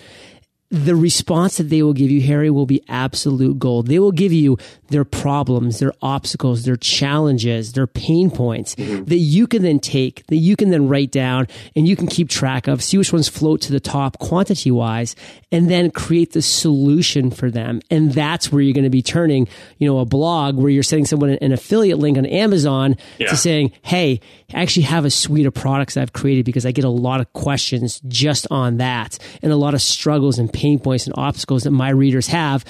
the 0.72 0.96
response 0.96 1.58
that 1.58 1.70
they 1.70 1.84
will 1.84 1.94
give 1.94 2.10
you, 2.10 2.22
Harry, 2.22 2.50
will 2.50 2.66
be 2.66 2.82
absolute 2.90 3.60
gold. 3.60 3.88
They 3.88 4.00
will 4.00 4.12
give 4.12 4.34
you 4.34 4.58
their 4.90 5.06
problems, 5.06 5.80
their 5.80 5.94
obstacles, 6.02 6.64
their 6.64 6.76
challenges, 6.76 7.74
their 7.74 7.86
pain 7.86 8.32
points 8.32 8.76
mm-hmm. 8.76 9.04
that 9.06 9.18
you 9.18 9.46
can 9.46 9.62
then 9.62 9.80
take, 9.80 10.26
that 10.28 10.38
you 10.38 10.56
can 10.56 10.72
then 10.72 10.88
write 10.88 11.12
down 11.12 11.48
and 11.76 11.88
you 11.88 11.96
can 11.96 12.08
keep 12.08 12.30
track 12.30 12.68
of, 12.68 12.84
see 12.84 12.98
which 12.98 13.14
ones 13.14 13.28
float 13.28 13.62
to 13.62 13.72
the 13.72 13.80
top 13.80 14.18
quantity 14.18 14.72
wise, 14.72 15.16
and 15.52 15.70
then 15.70 15.92
create 15.92 16.34
the 16.34 16.42
solution 16.42 17.30
for 17.30 17.52
them. 17.52 17.80
And 17.92 18.12
that's 18.12 18.52
where 18.52 18.62
you're 18.62 18.74
going 18.74 18.86
to 18.86 18.90
be 18.90 19.04
turning, 19.04 19.48
you 19.78 19.88
know, 19.88 20.00
a 20.00 20.06
blog 20.06 20.58
where 20.58 20.70
you're 20.70 20.84
sending 20.84 21.06
someone 21.06 21.30
an 21.30 21.52
affiliate 21.52 22.00
link 22.00 22.18
on 22.18 22.26
Amazon 22.26 22.98
yeah. 23.20 23.28
to 23.28 23.38
saying, 23.38 23.72
Hey, 23.84 24.20
I 24.54 24.62
actually 24.62 24.84
have 24.84 25.06
a 25.06 25.12
suite 25.12 25.46
of 25.46 25.54
products 25.54 25.96
I've 25.96 26.14
created 26.14 26.46
because 26.46 26.66
I 26.66 26.72
get 26.72 26.86
a 26.86 26.90
lot 26.90 27.22
of 27.22 27.32
questions 27.34 28.02
just 28.08 28.48
on 28.50 28.78
that 28.78 29.18
and 29.42 29.52
a 29.52 29.56
lot 29.56 29.74
of 29.74 29.82
struggles 29.82 30.40
and 30.40 30.52
pain 30.56 30.80
points 30.80 31.06
and 31.06 31.14
obstacles 31.18 31.64
that 31.64 31.72
my 31.72 31.90
readers 31.90 32.28
have 32.28 32.66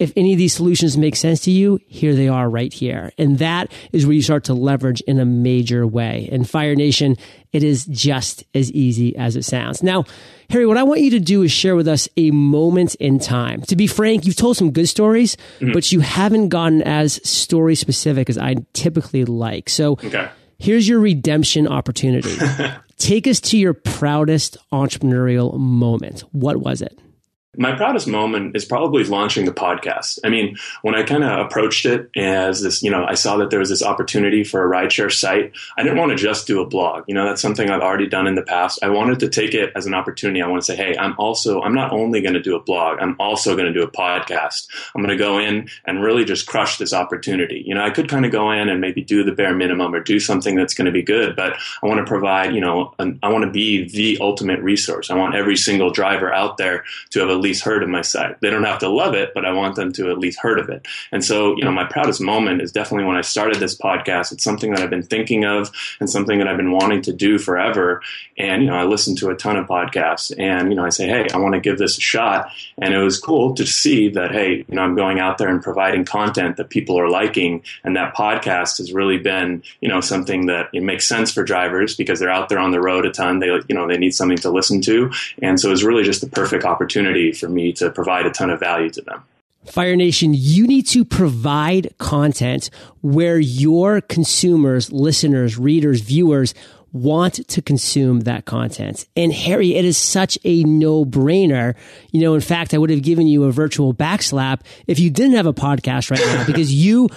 if 0.00 0.14
any 0.16 0.32
of 0.32 0.38
these 0.38 0.54
solutions 0.54 0.96
make 0.96 1.14
sense 1.14 1.42
to 1.42 1.50
you, 1.50 1.78
here 1.86 2.14
they 2.14 2.26
are 2.26 2.48
right 2.48 2.72
here. 2.72 3.12
And 3.18 3.38
that 3.38 3.70
is 3.92 4.06
where 4.06 4.14
you 4.14 4.22
start 4.22 4.44
to 4.44 4.54
leverage 4.54 5.02
in 5.02 5.20
a 5.20 5.26
major 5.26 5.86
way. 5.86 6.26
And 6.32 6.48
Fire 6.48 6.74
Nation, 6.74 7.16
it 7.52 7.62
is 7.62 7.84
just 7.84 8.42
as 8.54 8.72
easy 8.72 9.14
as 9.14 9.36
it 9.36 9.44
sounds. 9.44 9.82
Now, 9.82 10.06
Harry, 10.48 10.64
what 10.64 10.78
I 10.78 10.84
want 10.84 11.02
you 11.02 11.10
to 11.10 11.20
do 11.20 11.42
is 11.42 11.52
share 11.52 11.76
with 11.76 11.86
us 11.86 12.08
a 12.16 12.30
moment 12.30 12.94
in 12.94 13.18
time. 13.18 13.60
To 13.64 13.76
be 13.76 13.86
frank, 13.86 14.24
you've 14.24 14.36
told 14.36 14.56
some 14.56 14.72
good 14.72 14.88
stories, 14.88 15.36
mm-hmm. 15.58 15.72
but 15.72 15.92
you 15.92 16.00
haven't 16.00 16.48
gotten 16.48 16.80
as 16.82 17.20
story 17.28 17.74
specific 17.74 18.30
as 18.30 18.38
I 18.38 18.56
typically 18.72 19.26
like. 19.26 19.68
So 19.68 19.92
okay. 19.92 20.30
here's 20.58 20.88
your 20.88 20.98
redemption 20.98 21.68
opportunity. 21.68 22.34
Take 22.96 23.26
us 23.26 23.38
to 23.40 23.58
your 23.58 23.74
proudest 23.74 24.56
entrepreneurial 24.72 25.58
moment. 25.58 26.20
What 26.32 26.56
was 26.56 26.80
it? 26.80 26.98
My 27.56 27.74
proudest 27.74 28.06
moment 28.06 28.54
is 28.54 28.64
probably 28.64 29.02
launching 29.02 29.44
the 29.44 29.52
podcast. 29.52 30.20
I 30.22 30.28
mean, 30.28 30.56
when 30.82 30.94
I 30.94 31.02
kind 31.02 31.24
of 31.24 31.44
approached 31.44 31.84
it 31.84 32.08
as 32.16 32.62
this, 32.62 32.80
you 32.80 32.92
know, 32.92 33.04
I 33.04 33.14
saw 33.14 33.38
that 33.38 33.50
there 33.50 33.58
was 33.58 33.70
this 33.70 33.82
opportunity 33.82 34.44
for 34.44 34.62
a 34.62 34.68
rideshare 34.68 35.10
site. 35.12 35.52
I 35.76 35.82
didn't 35.82 35.98
want 35.98 36.10
to 36.10 36.16
just 36.16 36.46
do 36.46 36.60
a 36.60 36.66
blog. 36.66 37.06
You 37.08 37.14
know, 37.14 37.24
that's 37.24 37.42
something 37.42 37.68
I've 37.68 37.80
already 37.80 38.06
done 38.06 38.28
in 38.28 38.36
the 38.36 38.44
past. 38.44 38.78
I 38.84 38.88
wanted 38.90 39.18
to 39.18 39.28
take 39.28 39.52
it 39.52 39.72
as 39.74 39.84
an 39.84 39.94
opportunity. 39.94 40.40
I 40.40 40.46
want 40.46 40.62
to 40.62 40.64
say, 40.64 40.76
hey, 40.76 40.96
I'm 40.96 41.16
also, 41.18 41.60
I'm 41.60 41.74
not 41.74 41.90
only 41.90 42.20
going 42.20 42.34
to 42.34 42.40
do 42.40 42.54
a 42.54 42.62
blog, 42.62 43.00
I'm 43.00 43.16
also 43.18 43.56
going 43.56 43.66
to 43.66 43.72
do 43.72 43.82
a 43.82 43.90
podcast. 43.90 44.68
I'm 44.94 45.02
going 45.02 45.18
to 45.18 45.22
go 45.22 45.40
in 45.40 45.68
and 45.86 46.00
really 46.00 46.24
just 46.24 46.46
crush 46.46 46.78
this 46.78 46.92
opportunity. 46.92 47.64
You 47.66 47.74
know, 47.74 47.82
I 47.82 47.90
could 47.90 48.08
kind 48.08 48.24
of 48.24 48.30
go 48.30 48.52
in 48.52 48.68
and 48.68 48.80
maybe 48.80 49.02
do 49.02 49.24
the 49.24 49.32
bare 49.32 49.56
minimum 49.56 49.92
or 49.92 50.00
do 50.00 50.20
something 50.20 50.54
that's 50.54 50.74
going 50.74 50.86
to 50.86 50.92
be 50.92 51.02
good, 51.02 51.34
but 51.34 51.54
I 51.82 51.86
want 51.88 51.98
to 51.98 52.08
provide, 52.08 52.54
you 52.54 52.60
know, 52.60 52.94
an, 53.00 53.18
I 53.24 53.28
want 53.28 53.44
to 53.44 53.50
be 53.50 53.88
the 53.88 54.18
ultimate 54.20 54.60
resource. 54.60 55.10
I 55.10 55.16
want 55.16 55.34
every 55.34 55.56
single 55.56 55.90
driver 55.90 56.32
out 56.32 56.56
there 56.56 56.84
to 57.10 57.18
have 57.18 57.28
a 57.28 57.39
at 57.40 57.44
least 57.44 57.64
heard 57.64 57.82
of 57.82 57.88
my 57.88 58.02
site. 58.02 58.38
They 58.40 58.50
don't 58.50 58.64
have 58.64 58.80
to 58.80 58.88
love 58.88 59.14
it, 59.14 59.32
but 59.32 59.46
I 59.46 59.52
want 59.52 59.74
them 59.74 59.92
to 59.94 60.10
at 60.10 60.18
least 60.18 60.38
heard 60.40 60.58
of 60.58 60.68
it. 60.68 60.86
And 61.10 61.24
so, 61.24 61.56
you 61.56 61.64
know, 61.64 61.72
my 61.72 61.84
proudest 61.84 62.20
moment 62.20 62.60
is 62.60 62.70
definitely 62.70 63.06
when 63.06 63.16
I 63.16 63.22
started 63.22 63.56
this 63.56 63.76
podcast. 63.76 64.30
It's 64.30 64.44
something 64.44 64.72
that 64.72 64.82
I've 64.82 64.90
been 64.90 65.02
thinking 65.02 65.44
of 65.46 65.70
and 66.00 66.10
something 66.10 66.38
that 66.38 66.46
I've 66.46 66.58
been 66.58 66.72
wanting 66.72 67.00
to 67.02 67.14
do 67.14 67.38
forever. 67.38 68.02
And, 68.36 68.62
you 68.62 68.68
know, 68.68 68.76
I 68.76 68.84
listen 68.84 69.16
to 69.16 69.30
a 69.30 69.34
ton 69.34 69.56
of 69.56 69.66
podcasts 69.66 70.32
and, 70.38 70.70
you 70.70 70.76
know, 70.76 70.84
I 70.84 70.90
say, 70.90 71.08
hey, 71.08 71.28
I 71.32 71.38
want 71.38 71.54
to 71.54 71.60
give 71.60 71.78
this 71.78 71.96
a 71.96 72.00
shot. 72.02 72.50
And 72.76 72.92
it 72.92 72.98
was 72.98 73.18
cool 73.18 73.54
to 73.54 73.66
see 73.66 74.10
that, 74.10 74.32
hey, 74.32 74.64
you 74.68 74.74
know, 74.74 74.82
I'm 74.82 74.94
going 74.94 75.18
out 75.18 75.38
there 75.38 75.48
and 75.48 75.62
providing 75.62 76.04
content 76.04 76.58
that 76.58 76.68
people 76.68 77.00
are 77.00 77.08
liking. 77.08 77.62
And 77.84 77.96
that 77.96 78.14
podcast 78.14 78.78
has 78.78 78.92
really 78.92 79.18
been, 79.18 79.62
you 79.80 79.88
know, 79.88 80.00
something 80.00 80.46
that 80.46 80.68
it 80.74 80.82
makes 80.82 81.08
sense 81.08 81.32
for 81.32 81.42
drivers 81.42 81.96
because 81.96 82.20
they're 82.20 82.30
out 82.30 82.50
there 82.50 82.58
on 82.58 82.70
the 82.70 82.80
road 82.80 83.06
a 83.06 83.10
ton. 83.10 83.38
They, 83.38 83.46
you 83.46 83.74
know, 83.74 83.86
they 83.86 83.98
need 83.98 84.14
something 84.14 84.38
to 84.38 84.50
listen 84.50 84.82
to. 84.82 85.10
And 85.42 85.58
so 85.58 85.70
it's 85.72 85.82
really 85.82 86.02
just 86.02 86.20
the 86.20 86.28
perfect 86.28 86.64
opportunity 86.64 87.29
for 87.32 87.48
me 87.48 87.72
to 87.74 87.90
provide 87.90 88.26
a 88.26 88.30
ton 88.30 88.50
of 88.50 88.60
value 88.60 88.90
to 88.90 89.02
them. 89.02 89.22
Fire 89.66 89.94
Nation, 89.94 90.32
you 90.34 90.66
need 90.66 90.86
to 90.88 91.04
provide 91.04 91.94
content 91.98 92.70
where 93.02 93.38
your 93.38 94.00
consumers, 94.00 94.90
listeners, 94.90 95.58
readers, 95.58 96.00
viewers 96.00 96.54
want 96.92 97.46
to 97.48 97.62
consume 97.62 98.20
that 98.20 98.44
content. 98.46 99.06
And 99.16 99.32
Harry, 99.32 99.74
it 99.74 99.84
is 99.84 99.96
such 99.96 100.38
a 100.44 100.64
no 100.64 101.04
brainer. 101.04 101.76
You 102.10 102.22
know, 102.22 102.34
in 102.34 102.40
fact, 102.40 102.74
I 102.74 102.78
would 102.78 102.90
have 102.90 103.02
given 103.02 103.26
you 103.26 103.44
a 103.44 103.52
virtual 103.52 103.94
backslap 103.94 104.62
if 104.86 104.98
you 104.98 105.10
didn't 105.10 105.34
have 105.34 105.46
a 105.46 105.52
podcast 105.52 106.10
right 106.10 106.20
now 106.20 106.44
because 106.46 106.72
you 106.72 107.08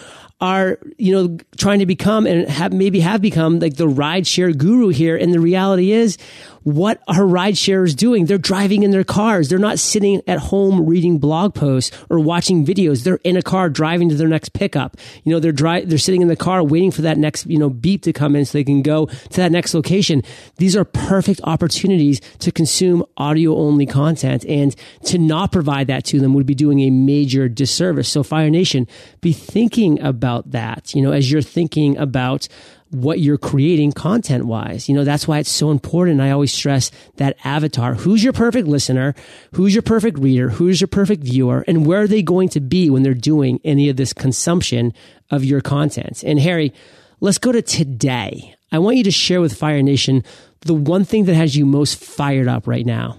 are, 0.41 0.77
you 0.97 1.13
know, 1.13 1.37
trying 1.57 1.79
to 1.79 1.85
become 1.85 2.27
and 2.27 2.47
have 2.49 2.73
maybe 2.73 2.99
have 2.99 3.21
become 3.21 3.59
like 3.59 3.77
the 3.77 3.87
rideshare 3.87 4.55
guru 4.55 4.89
here. 4.89 5.15
And 5.15 5.33
the 5.33 5.39
reality 5.39 5.91
is 5.91 6.17
what 6.63 7.01
are 7.07 7.25
ride 7.25 7.57
sharers 7.57 7.95
doing? 7.95 8.25
They're 8.25 8.37
driving 8.37 8.83
in 8.83 8.91
their 8.91 9.03
cars. 9.03 9.49
They're 9.49 9.59
not 9.59 9.79
sitting 9.79 10.21
at 10.27 10.39
home 10.39 10.85
reading 10.85 11.19
blog 11.19 11.53
posts 11.53 11.95
or 12.09 12.19
watching 12.19 12.65
videos. 12.65 13.03
They're 13.03 13.19
in 13.23 13.37
a 13.37 13.41
car 13.41 13.69
driving 13.69 14.09
to 14.09 14.15
their 14.15 14.27
next 14.27 14.53
pickup. 14.53 14.97
You 15.23 15.33
know, 15.33 15.39
they're 15.39 15.51
dri- 15.51 15.85
they're 15.85 15.97
sitting 15.97 16.21
in 16.21 16.27
the 16.27 16.35
car 16.35 16.63
waiting 16.63 16.91
for 16.91 17.01
that 17.03 17.17
next, 17.17 17.45
you 17.45 17.57
know, 17.57 17.69
beep 17.69 18.03
to 18.03 18.13
come 18.13 18.35
in 18.35 18.45
so 18.45 18.57
they 18.57 18.63
can 18.63 18.81
go 18.81 19.05
to 19.05 19.37
that 19.37 19.51
next 19.51 19.73
location. 19.73 20.21
These 20.57 20.75
are 20.75 20.85
perfect 20.85 21.41
opportunities 21.43 22.19
to 22.39 22.51
consume 22.51 23.03
audio 23.17 23.55
only 23.55 23.85
content 23.85 24.45
and 24.45 24.75
to 25.05 25.17
not 25.17 25.51
provide 25.51 25.87
that 25.87 26.05
to 26.05 26.19
them 26.19 26.33
would 26.33 26.45
be 26.45 26.55
doing 26.55 26.79
a 26.81 26.89
major 26.89 27.49
disservice. 27.49 28.09
So 28.09 28.23
Fire 28.23 28.49
Nation, 28.49 28.87
be 29.21 29.33
thinking 29.33 29.99
about 30.01 30.51
that, 30.51 30.93
you 30.93 31.01
know, 31.01 31.11
as 31.11 31.31
you're 31.31 31.41
thinking 31.41 31.97
about 31.97 32.47
what 32.93 33.19
you're 33.19 33.37
creating 33.37 33.91
content 33.91 34.45
wise. 34.45 34.87
You 34.87 34.95
know, 34.95 35.03
that's 35.03 35.27
why 35.27 35.39
it's 35.39 35.49
so 35.49 35.71
important. 35.71 36.21
I 36.21 36.31
always 36.31 36.53
stress 36.53 36.91
that 37.17 37.37
avatar. 37.43 37.95
Who's 37.95 38.23
your 38.23 38.33
perfect 38.33 38.67
listener? 38.67 39.15
Who's 39.53 39.73
your 39.73 39.81
perfect 39.81 40.19
reader? 40.19 40.49
Who's 40.49 40.79
your 40.79 40.87
perfect 40.87 41.23
viewer? 41.23 41.65
And 41.67 41.85
where 41.85 42.01
are 42.01 42.07
they 42.07 42.21
going 42.21 42.49
to 42.49 42.59
be 42.59 42.89
when 42.89 43.03
they're 43.03 43.13
doing 43.13 43.59
any 43.63 43.89
of 43.89 43.97
this 43.97 44.13
consumption 44.13 44.93
of 45.31 45.43
your 45.43 45.61
content? 45.61 46.23
And 46.23 46.39
Harry, 46.39 46.73
let's 47.19 47.39
go 47.39 47.51
to 47.51 47.61
today. 47.61 48.55
I 48.71 48.79
want 48.79 48.97
you 48.97 49.03
to 49.03 49.11
share 49.11 49.41
with 49.41 49.57
Fire 49.57 49.81
Nation 49.81 50.23
the 50.61 50.73
one 50.73 51.03
thing 51.03 51.25
that 51.25 51.35
has 51.35 51.55
you 51.55 51.65
most 51.65 51.97
fired 51.97 52.47
up 52.47 52.67
right 52.67 52.85
now. 52.85 53.17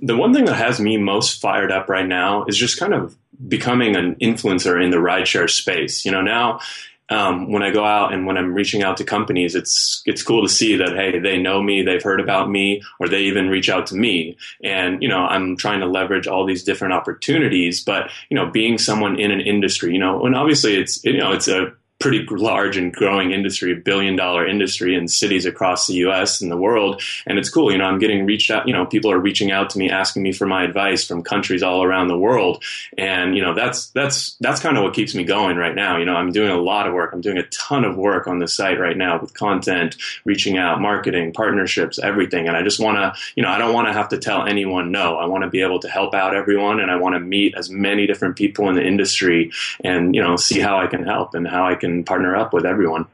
The 0.00 0.16
one 0.16 0.32
thing 0.32 0.46
that 0.46 0.56
has 0.56 0.80
me 0.80 0.96
most 0.96 1.40
fired 1.40 1.70
up 1.70 1.88
right 1.88 2.06
now 2.06 2.44
is 2.46 2.56
just 2.56 2.78
kind 2.78 2.94
of 2.94 3.16
becoming 3.48 3.96
an 3.96 4.16
influencer 4.16 4.82
in 4.82 4.90
the 4.90 4.96
rideshare 4.96 5.48
space. 5.48 6.04
You 6.04 6.10
know, 6.10 6.22
now 6.22 6.60
um, 7.10 7.50
when 7.50 7.62
I 7.62 7.70
go 7.70 7.84
out 7.84 8.14
and 8.14 8.24
when 8.24 8.38
I'm 8.38 8.54
reaching 8.54 8.82
out 8.82 8.96
to 8.98 9.04
companies, 9.04 9.54
it's 9.54 10.02
it's 10.06 10.22
cool 10.22 10.42
to 10.42 10.48
see 10.48 10.76
that 10.76 10.94
hey, 10.94 11.18
they 11.18 11.38
know 11.38 11.60
me, 11.60 11.82
they've 11.82 12.02
heard 12.02 12.20
about 12.20 12.48
me, 12.48 12.82
or 13.00 13.08
they 13.08 13.22
even 13.22 13.48
reach 13.48 13.68
out 13.68 13.86
to 13.88 13.96
me. 13.96 14.36
And 14.62 15.02
you 15.02 15.08
know, 15.08 15.26
I'm 15.26 15.56
trying 15.56 15.80
to 15.80 15.86
leverage 15.86 16.26
all 16.26 16.46
these 16.46 16.62
different 16.62 16.94
opportunities. 16.94 17.82
But 17.82 18.10
you 18.30 18.36
know, 18.36 18.46
being 18.46 18.78
someone 18.78 19.18
in 19.18 19.32
an 19.32 19.40
industry, 19.40 19.92
you 19.92 19.98
know, 19.98 20.24
and 20.24 20.36
obviously 20.36 20.76
it's 20.76 21.04
you 21.04 21.18
know 21.18 21.32
it's 21.32 21.48
a 21.48 21.72
pretty 22.00 22.26
large 22.30 22.78
and 22.78 22.94
growing 22.94 23.30
industry, 23.30 23.72
a 23.72 23.76
billion 23.76 24.16
dollar 24.16 24.46
industry 24.46 24.94
in 24.94 25.06
cities 25.06 25.44
across 25.44 25.86
the 25.86 25.94
US 26.06 26.40
and 26.40 26.50
the 26.50 26.56
world. 26.56 27.02
And 27.26 27.38
it's 27.38 27.50
cool. 27.50 27.70
You 27.70 27.76
know, 27.76 27.84
I'm 27.84 27.98
getting 27.98 28.24
reached 28.24 28.50
out, 28.50 28.66
you 28.66 28.72
know, 28.72 28.86
people 28.86 29.12
are 29.12 29.18
reaching 29.18 29.52
out 29.52 29.68
to 29.70 29.78
me, 29.78 29.90
asking 29.90 30.22
me 30.22 30.32
for 30.32 30.46
my 30.46 30.64
advice 30.64 31.06
from 31.06 31.22
countries 31.22 31.62
all 31.62 31.84
around 31.84 32.08
the 32.08 32.16
world. 32.16 32.64
And, 32.96 33.36
you 33.36 33.42
know, 33.42 33.54
that's, 33.54 33.90
that's, 33.90 34.34
that's 34.40 34.60
kind 34.60 34.78
of 34.78 34.82
what 34.82 34.94
keeps 34.94 35.14
me 35.14 35.24
going 35.24 35.58
right 35.58 35.74
now. 35.74 35.98
You 35.98 36.06
know, 36.06 36.16
I'm 36.16 36.32
doing 36.32 36.50
a 36.50 36.56
lot 36.56 36.88
of 36.88 36.94
work. 36.94 37.12
I'm 37.12 37.20
doing 37.20 37.36
a 37.36 37.46
ton 37.48 37.84
of 37.84 37.96
work 37.96 38.26
on 38.26 38.38
the 38.38 38.48
site 38.48 38.80
right 38.80 38.96
now 38.96 39.20
with 39.20 39.34
content, 39.34 39.96
reaching 40.24 40.56
out, 40.56 40.80
marketing, 40.80 41.34
partnerships, 41.34 41.98
everything. 41.98 42.48
And 42.48 42.56
I 42.56 42.62
just 42.62 42.80
want 42.80 42.96
to, 42.96 43.12
you 43.34 43.42
know, 43.42 43.50
I 43.50 43.58
don't 43.58 43.74
want 43.74 43.88
to 43.88 43.92
have 43.92 44.08
to 44.08 44.18
tell 44.18 44.46
anyone 44.46 44.90
no. 44.90 45.18
I 45.18 45.26
want 45.26 45.44
to 45.44 45.50
be 45.50 45.60
able 45.60 45.80
to 45.80 45.88
help 45.88 46.14
out 46.14 46.34
everyone 46.34 46.80
and 46.80 46.90
I 46.90 46.96
want 46.96 47.14
to 47.14 47.20
meet 47.20 47.54
as 47.56 47.68
many 47.68 48.06
different 48.06 48.36
people 48.36 48.70
in 48.70 48.74
the 48.74 48.86
industry 48.86 49.52
and, 49.84 50.14
you 50.14 50.22
know, 50.22 50.36
see 50.36 50.60
how 50.60 50.78
I 50.78 50.86
can 50.86 51.04
help 51.04 51.34
and 51.34 51.46
how 51.46 51.66
I 51.66 51.74
can 51.74 51.89
and 51.90 52.06
partner 52.06 52.34
up 52.36 52.52
with 52.52 52.64
everyone. 52.64 53.06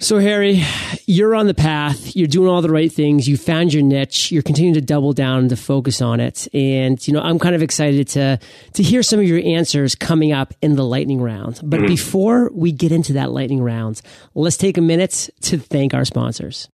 So, 0.00 0.18
Harry, 0.18 0.64
you're 1.06 1.36
on 1.36 1.46
the 1.46 1.54
path. 1.54 2.16
You're 2.16 2.26
doing 2.26 2.48
all 2.48 2.62
the 2.62 2.70
right 2.70 2.92
things. 2.92 3.28
You 3.28 3.36
found 3.36 3.72
your 3.72 3.84
niche. 3.84 4.32
You're 4.32 4.42
continuing 4.42 4.74
to 4.74 4.80
double 4.80 5.12
down 5.12 5.40
and 5.40 5.50
to 5.50 5.56
focus 5.56 6.02
on 6.02 6.18
it. 6.18 6.48
And, 6.52 7.06
you 7.06 7.14
know, 7.14 7.20
I'm 7.20 7.38
kind 7.38 7.54
of 7.54 7.62
excited 7.62 8.08
to, 8.08 8.40
to 8.72 8.82
hear 8.82 9.04
some 9.04 9.20
of 9.20 9.26
your 9.26 9.40
answers 9.44 9.94
coming 9.94 10.32
up 10.32 10.52
in 10.60 10.74
the 10.74 10.84
lightning 10.84 11.22
round. 11.22 11.60
But 11.62 11.78
mm-hmm. 11.78 11.86
before 11.86 12.50
we 12.52 12.72
get 12.72 12.90
into 12.90 13.12
that 13.14 13.30
lightning 13.30 13.62
round, 13.62 14.02
let's 14.34 14.56
take 14.56 14.76
a 14.76 14.82
minute 14.82 15.30
to 15.42 15.58
thank 15.58 15.94
our 15.94 16.04
sponsors. 16.04 16.68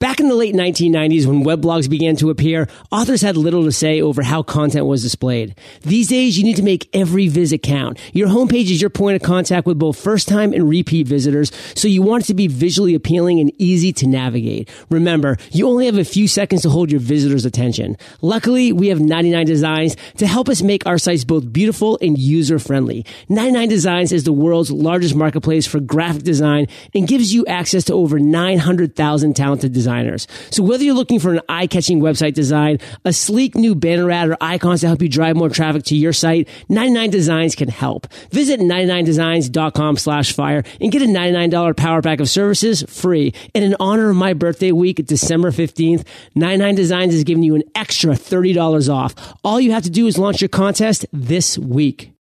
Back 0.00 0.20
in 0.20 0.28
the 0.28 0.36
late 0.36 0.54
1990s, 0.54 1.26
when 1.26 1.42
weblogs 1.42 1.90
began 1.90 2.14
to 2.18 2.30
appear, 2.30 2.68
authors 2.92 3.20
had 3.20 3.36
little 3.36 3.64
to 3.64 3.72
say 3.72 4.00
over 4.00 4.22
how 4.22 4.44
content 4.44 4.86
was 4.86 5.02
displayed. 5.02 5.58
These 5.80 6.06
days, 6.06 6.38
you 6.38 6.44
need 6.44 6.54
to 6.54 6.62
make 6.62 6.88
every 6.92 7.26
visit 7.26 7.64
count. 7.64 7.98
Your 8.12 8.28
homepage 8.28 8.70
is 8.70 8.80
your 8.80 8.90
point 8.90 9.16
of 9.16 9.22
contact 9.22 9.66
with 9.66 9.76
both 9.76 9.98
first 9.98 10.28
time 10.28 10.52
and 10.52 10.68
repeat 10.68 11.08
visitors, 11.08 11.50
so 11.74 11.88
you 11.88 12.00
want 12.00 12.22
it 12.22 12.26
to 12.28 12.34
be 12.34 12.46
visually 12.46 12.94
appealing 12.94 13.40
and 13.40 13.50
easy 13.58 13.92
to 13.94 14.06
navigate. 14.06 14.70
Remember, 14.88 15.36
you 15.50 15.66
only 15.66 15.86
have 15.86 15.98
a 15.98 16.04
few 16.04 16.28
seconds 16.28 16.62
to 16.62 16.70
hold 16.70 16.92
your 16.92 17.00
visitors' 17.00 17.44
attention. 17.44 17.96
Luckily, 18.22 18.70
we 18.70 18.86
have 18.88 19.00
99 19.00 19.46
Designs 19.46 19.96
to 20.18 20.28
help 20.28 20.48
us 20.48 20.62
make 20.62 20.86
our 20.86 20.98
sites 20.98 21.24
both 21.24 21.52
beautiful 21.52 21.98
and 22.00 22.16
user 22.16 22.60
friendly. 22.60 23.04
99 23.28 23.68
Designs 23.68 24.12
is 24.12 24.22
the 24.22 24.32
world's 24.32 24.70
largest 24.70 25.16
marketplace 25.16 25.66
for 25.66 25.80
graphic 25.80 26.22
design 26.22 26.68
and 26.94 27.08
gives 27.08 27.34
you 27.34 27.44
access 27.46 27.82
to 27.86 27.94
over 27.94 28.20
900,000 28.20 29.34
talented 29.34 29.72
designers 29.72 29.87
designers. 29.88 30.26
So 30.50 30.62
whether 30.62 30.84
you're 30.84 30.94
looking 30.94 31.18
for 31.18 31.32
an 31.32 31.40
eye-catching 31.48 32.00
website 32.00 32.34
design, 32.34 32.78
a 33.06 33.12
sleek 33.12 33.54
new 33.54 33.74
banner 33.74 34.10
ad, 34.10 34.28
or 34.28 34.36
icons 34.40 34.82
to 34.82 34.86
help 34.86 35.00
you 35.00 35.08
drive 35.08 35.36
more 35.36 35.48
traffic 35.48 35.84
to 35.84 35.96
your 35.96 36.12
site, 36.12 36.46
99 36.68 37.08
Designs 37.08 37.54
can 37.54 37.68
help. 37.68 38.06
Visit 38.30 38.60
99designs.com 38.60 39.96
slash 39.96 40.32
fire 40.32 40.62
and 40.80 40.92
get 40.92 41.00
a 41.00 41.06
$99 41.06 41.76
power 41.76 42.02
pack 42.02 42.20
of 42.20 42.28
services 42.28 42.82
free. 42.82 43.32
And 43.54 43.64
in 43.64 43.74
honor 43.80 44.10
of 44.10 44.16
my 44.16 44.34
birthday 44.34 44.72
week, 44.72 45.04
December 45.06 45.50
15th, 45.50 46.06
99 46.34 46.74
Designs 46.74 47.14
is 47.14 47.24
giving 47.24 47.42
you 47.42 47.54
an 47.54 47.62
extra 47.74 48.12
$30 48.12 48.92
off. 48.92 49.14
All 49.42 49.58
you 49.58 49.72
have 49.72 49.84
to 49.84 49.90
do 49.90 50.06
is 50.06 50.18
launch 50.18 50.42
your 50.42 50.48
contest 50.48 51.06
this 51.12 51.56
week. 51.56 52.17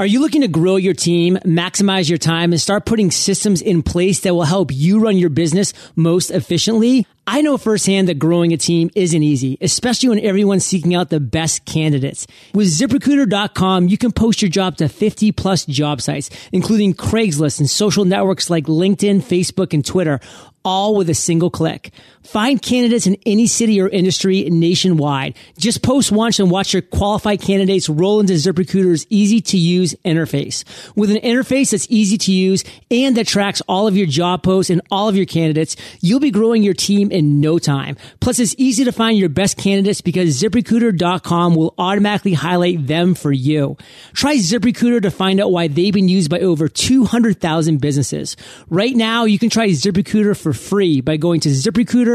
Are 0.00 0.06
you 0.06 0.20
looking 0.20 0.42
to 0.42 0.48
grow 0.48 0.76
your 0.76 0.94
team, 0.94 1.38
maximize 1.44 2.08
your 2.08 2.18
time, 2.18 2.52
and 2.52 2.60
start 2.60 2.86
putting 2.86 3.10
systems 3.10 3.60
in 3.60 3.82
place 3.82 4.20
that 4.20 4.32
will 4.32 4.44
help 4.44 4.70
you 4.72 5.00
run 5.00 5.18
your 5.18 5.28
business 5.28 5.72
most 5.96 6.30
efficiently? 6.30 7.04
I 7.26 7.42
know 7.42 7.58
firsthand 7.58 8.06
that 8.06 8.20
growing 8.20 8.52
a 8.52 8.56
team 8.56 8.90
isn't 8.94 9.22
easy, 9.24 9.58
especially 9.60 10.10
when 10.10 10.20
everyone's 10.20 10.64
seeking 10.64 10.94
out 10.94 11.10
the 11.10 11.18
best 11.18 11.64
candidates. 11.64 12.28
With 12.54 12.68
ziprecruiter.com, 12.68 13.88
you 13.88 13.98
can 13.98 14.12
post 14.12 14.40
your 14.40 14.52
job 14.52 14.76
to 14.76 14.88
50 14.88 15.32
plus 15.32 15.66
job 15.66 16.00
sites, 16.00 16.30
including 16.52 16.94
Craigslist 16.94 17.58
and 17.58 17.68
social 17.68 18.04
networks 18.04 18.48
like 18.48 18.66
LinkedIn, 18.66 19.20
Facebook, 19.20 19.74
and 19.74 19.84
Twitter, 19.84 20.20
all 20.64 20.94
with 20.94 21.10
a 21.10 21.14
single 21.14 21.50
click. 21.50 21.90
Find 22.28 22.60
candidates 22.60 23.06
in 23.06 23.16
any 23.24 23.46
city 23.46 23.80
or 23.80 23.88
industry 23.88 24.50
nationwide. 24.50 25.34
Just 25.56 25.80
post 25.80 26.12
once 26.12 26.38
and 26.38 26.50
watch 26.50 26.74
your 26.74 26.82
qualified 26.82 27.40
candidates 27.40 27.88
roll 27.88 28.20
into 28.20 28.34
ZipRecruiter's 28.34 29.06
easy 29.08 29.40
to 29.40 29.56
use 29.56 29.94
interface. 30.04 30.62
With 30.94 31.10
an 31.10 31.16
interface 31.22 31.70
that's 31.70 31.86
easy 31.88 32.18
to 32.18 32.30
use 32.30 32.64
and 32.90 33.16
that 33.16 33.28
tracks 33.28 33.62
all 33.66 33.86
of 33.86 33.96
your 33.96 34.06
job 34.06 34.42
posts 34.42 34.68
and 34.68 34.82
all 34.90 35.08
of 35.08 35.16
your 35.16 35.24
candidates, 35.24 35.74
you'll 36.02 36.20
be 36.20 36.30
growing 36.30 36.62
your 36.62 36.74
team 36.74 37.10
in 37.10 37.40
no 37.40 37.58
time. 37.58 37.96
Plus, 38.20 38.38
it's 38.38 38.54
easy 38.58 38.84
to 38.84 38.92
find 38.92 39.16
your 39.16 39.30
best 39.30 39.56
candidates 39.56 40.02
because 40.02 40.38
ZipRecruiter.com 40.38 41.54
will 41.54 41.74
automatically 41.78 42.34
highlight 42.34 42.86
them 42.86 43.14
for 43.14 43.32
you. 43.32 43.78
Try 44.12 44.36
ZipRecruiter 44.36 45.00
to 45.00 45.10
find 45.10 45.40
out 45.40 45.50
why 45.50 45.68
they've 45.68 45.94
been 45.94 46.10
used 46.10 46.28
by 46.28 46.40
over 46.40 46.68
200,000 46.68 47.80
businesses. 47.80 48.36
Right 48.68 48.94
now, 48.94 49.24
you 49.24 49.38
can 49.38 49.48
try 49.48 49.68
ZipRecruiter 49.68 50.38
for 50.38 50.52
free 50.52 51.00
by 51.00 51.16
going 51.16 51.40
to 51.40 51.48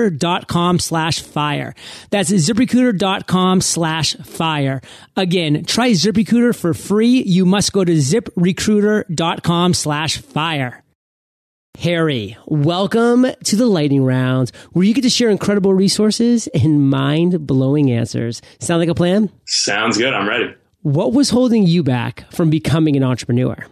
ziprecruiter.com 0.10 0.80
slash 0.80 1.22
fire. 1.22 1.76
That's 2.10 2.32
ziprecruiter.com 2.32 3.62
slash 3.62 4.16
fire. 4.16 4.82
Again, 5.16 5.66
try 5.66 5.92
ZipRecruiter 5.92 6.56
for 6.56 6.74
free. 6.74 7.24
You 7.24 7.46
must 7.46 7.72
go 7.74 7.84
to 7.84 7.94
ziprecruiter.com 7.94 9.74
slash 9.74 10.18
fire. 10.18 10.84
Harry, 11.80 12.38
welcome 12.46 13.26
to 13.46 13.56
the 13.56 13.66
lightning 13.66 14.04
round 14.04 14.52
where 14.74 14.86
you 14.86 14.94
get 14.94 15.02
to 15.02 15.10
share 15.10 15.30
incredible 15.30 15.74
resources 15.74 16.48
and 16.48 16.88
mind 16.88 17.48
blowing 17.48 17.92
answers. 17.92 18.44
Sound 18.60 18.80
like 18.80 18.90
a 18.90 18.96
plan? 18.96 19.32
Sounds 19.46 19.98
good. 19.98 20.14
I'm 20.14 20.30
ready. 20.30 20.54
What 20.84 21.14
was 21.14 21.32
holding 21.32 21.66
you 21.66 21.82
back 21.82 22.32
from 22.32 22.52
becoming 22.52 22.96
an 22.96 23.04
entrepreneur? 23.04 23.66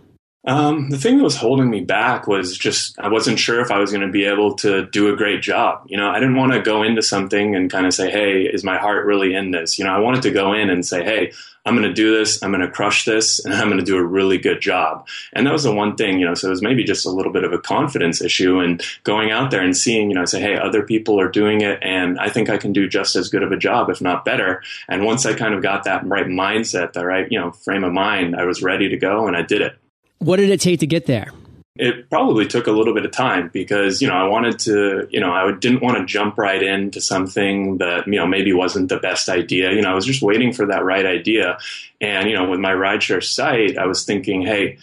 Um, 0.43 0.89
the 0.89 0.97
thing 0.97 1.17
that 1.17 1.23
was 1.23 1.35
holding 1.35 1.69
me 1.69 1.81
back 1.81 2.25
was 2.25 2.57
just 2.57 2.97
I 2.99 3.09
wasn't 3.09 3.37
sure 3.37 3.59
if 3.61 3.69
I 3.69 3.77
was 3.77 3.91
going 3.91 4.05
to 4.05 4.11
be 4.11 4.25
able 4.25 4.55
to 4.55 4.87
do 4.87 5.13
a 5.13 5.15
great 5.15 5.43
job. 5.43 5.83
You 5.85 5.97
know, 5.97 6.09
I 6.09 6.19
didn't 6.19 6.35
want 6.35 6.53
to 6.53 6.61
go 6.61 6.81
into 6.81 7.03
something 7.03 7.55
and 7.55 7.69
kind 7.69 7.85
of 7.85 7.93
say, 7.93 8.09
"Hey, 8.09 8.43
is 8.51 8.63
my 8.63 8.77
heart 8.79 9.05
really 9.05 9.35
in 9.35 9.51
this?" 9.51 9.77
You 9.77 9.85
know, 9.85 9.91
I 9.91 9.99
wanted 9.99 10.23
to 10.23 10.31
go 10.31 10.53
in 10.53 10.71
and 10.71 10.83
say, 10.83 11.03
"Hey, 11.03 11.31
I'm 11.63 11.75
going 11.75 11.87
to 11.87 11.93
do 11.93 12.17
this. 12.17 12.41
I'm 12.41 12.49
going 12.49 12.65
to 12.65 12.71
crush 12.71 13.05
this, 13.05 13.39
and 13.45 13.53
I'm 13.53 13.67
going 13.67 13.77
to 13.77 13.85
do 13.85 13.97
a 13.97 14.03
really 14.03 14.39
good 14.39 14.61
job." 14.61 15.07
And 15.33 15.45
that 15.45 15.53
was 15.53 15.61
the 15.61 15.75
one 15.75 15.95
thing, 15.95 16.17
you 16.19 16.25
know. 16.25 16.33
So 16.33 16.47
it 16.47 16.51
was 16.51 16.63
maybe 16.63 16.83
just 16.83 17.05
a 17.05 17.11
little 17.11 17.31
bit 17.31 17.43
of 17.43 17.53
a 17.53 17.59
confidence 17.59 18.19
issue, 18.19 18.57
and 18.59 18.83
going 19.03 19.29
out 19.29 19.51
there 19.51 19.61
and 19.61 19.77
seeing, 19.77 20.09
you 20.09 20.15
know, 20.15 20.25
say, 20.25 20.41
"Hey, 20.41 20.57
other 20.57 20.81
people 20.81 21.21
are 21.21 21.29
doing 21.29 21.61
it, 21.61 21.77
and 21.83 22.19
I 22.19 22.29
think 22.29 22.49
I 22.49 22.57
can 22.57 22.73
do 22.73 22.89
just 22.89 23.15
as 23.15 23.29
good 23.29 23.43
of 23.43 23.51
a 23.51 23.57
job, 23.57 23.91
if 23.91 24.01
not 24.01 24.25
better." 24.25 24.63
And 24.89 25.05
once 25.05 25.23
I 25.23 25.35
kind 25.35 25.53
of 25.53 25.61
got 25.61 25.83
that 25.83 26.03
right 26.07 26.25
mindset, 26.25 26.93
that 26.93 27.05
right, 27.05 27.31
you 27.31 27.39
know, 27.39 27.51
frame 27.51 27.83
of 27.83 27.93
mind, 27.93 28.35
I 28.35 28.45
was 28.45 28.63
ready 28.63 28.89
to 28.89 28.97
go, 28.97 29.27
and 29.27 29.37
I 29.37 29.43
did 29.43 29.61
it. 29.61 29.77
What 30.21 30.37
did 30.37 30.51
it 30.51 30.61
take 30.61 30.81
to 30.81 30.87
get 30.87 31.07
there? 31.07 31.31
It 31.77 32.11
probably 32.11 32.45
took 32.45 32.67
a 32.67 32.71
little 32.71 32.93
bit 32.93 33.05
of 33.05 33.11
time 33.11 33.49
because, 33.51 34.03
you 34.03 34.07
know, 34.07 34.13
I 34.13 34.27
wanted 34.27 34.59
to, 34.59 35.07
you 35.09 35.19
know, 35.19 35.31
I 35.31 35.51
didn't 35.51 35.81
want 35.81 35.97
to 35.97 36.05
jump 36.05 36.37
right 36.37 36.61
into 36.61 37.01
something 37.01 37.79
that, 37.79 38.05
you 38.05 38.17
know, 38.17 38.27
maybe 38.27 38.53
wasn't 38.53 38.89
the 38.89 38.97
best 38.97 39.29
idea. 39.29 39.71
You 39.71 39.81
know, 39.81 39.89
I 39.89 39.95
was 39.95 40.05
just 40.05 40.21
waiting 40.21 40.53
for 40.53 40.67
that 40.67 40.83
right 40.83 41.07
idea. 41.07 41.57
And, 42.01 42.29
you 42.29 42.35
know, 42.35 42.47
with 42.47 42.59
my 42.59 42.71
rideshare 42.71 43.23
site, 43.23 43.79
I 43.79 43.87
was 43.87 44.05
thinking, 44.05 44.43
hey, 44.43 44.77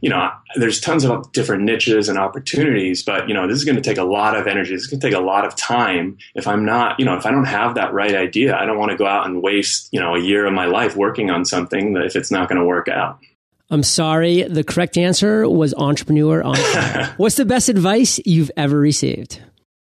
you 0.00 0.10
know, 0.10 0.30
there's 0.54 0.80
tons 0.80 1.04
of 1.04 1.32
different 1.32 1.64
niches 1.64 2.08
and 2.08 2.16
opportunities, 2.16 3.02
but, 3.02 3.26
you 3.26 3.34
know, 3.34 3.48
this 3.48 3.56
is 3.56 3.64
going 3.64 3.76
to 3.76 3.82
take 3.82 3.98
a 3.98 4.04
lot 4.04 4.36
of 4.36 4.46
energy. 4.46 4.74
Is 4.74 4.86
going 4.86 5.00
to 5.00 5.06
take 5.08 5.16
a 5.16 5.20
lot 5.20 5.44
of 5.44 5.56
time. 5.56 6.18
If 6.36 6.46
I'm 6.46 6.64
not, 6.64 7.00
you 7.00 7.04
know, 7.04 7.16
if 7.16 7.26
I 7.26 7.32
don't 7.32 7.46
have 7.46 7.74
that 7.74 7.92
right 7.92 8.14
idea, 8.14 8.56
I 8.56 8.64
don't 8.64 8.78
want 8.78 8.92
to 8.92 8.96
go 8.96 9.06
out 9.06 9.26
and 9.26 9.42
waste, 9.42 9.88
you 9.90 9.98
know, 9.98 10.14
a 10.14 10.20
year 10.20 10.46
of 10.46 10.52
my 10.52 10.66
life 10.66 10.94
working 10.94 11.30
on 11.30 11.44
something 11.44 11.94
that 11.94 12.04
if 12.04 12.14
it's 12.14 12.30
not 12.30 12.48
going 12.48 12.60
to 12.60 12.64
work 12.64 12.86
out. 12.86 13.18
I'm 13.70 13.82
sorry. 13.82 14.42
The 14.42 14.64
correct 14.64 14.96
answer 14.96 15.48
was 15.48 15.74
entrepreneur 15.74 16.42
on 16.42 16.56
fire. 16.72 17.14
What's 17.16 17.36
the 17.36 17.44
best 17.44 17.68
advice 17.68 18.20
you've 18.24 18.50
ever 18.56 18.78
received? 18.78 19.40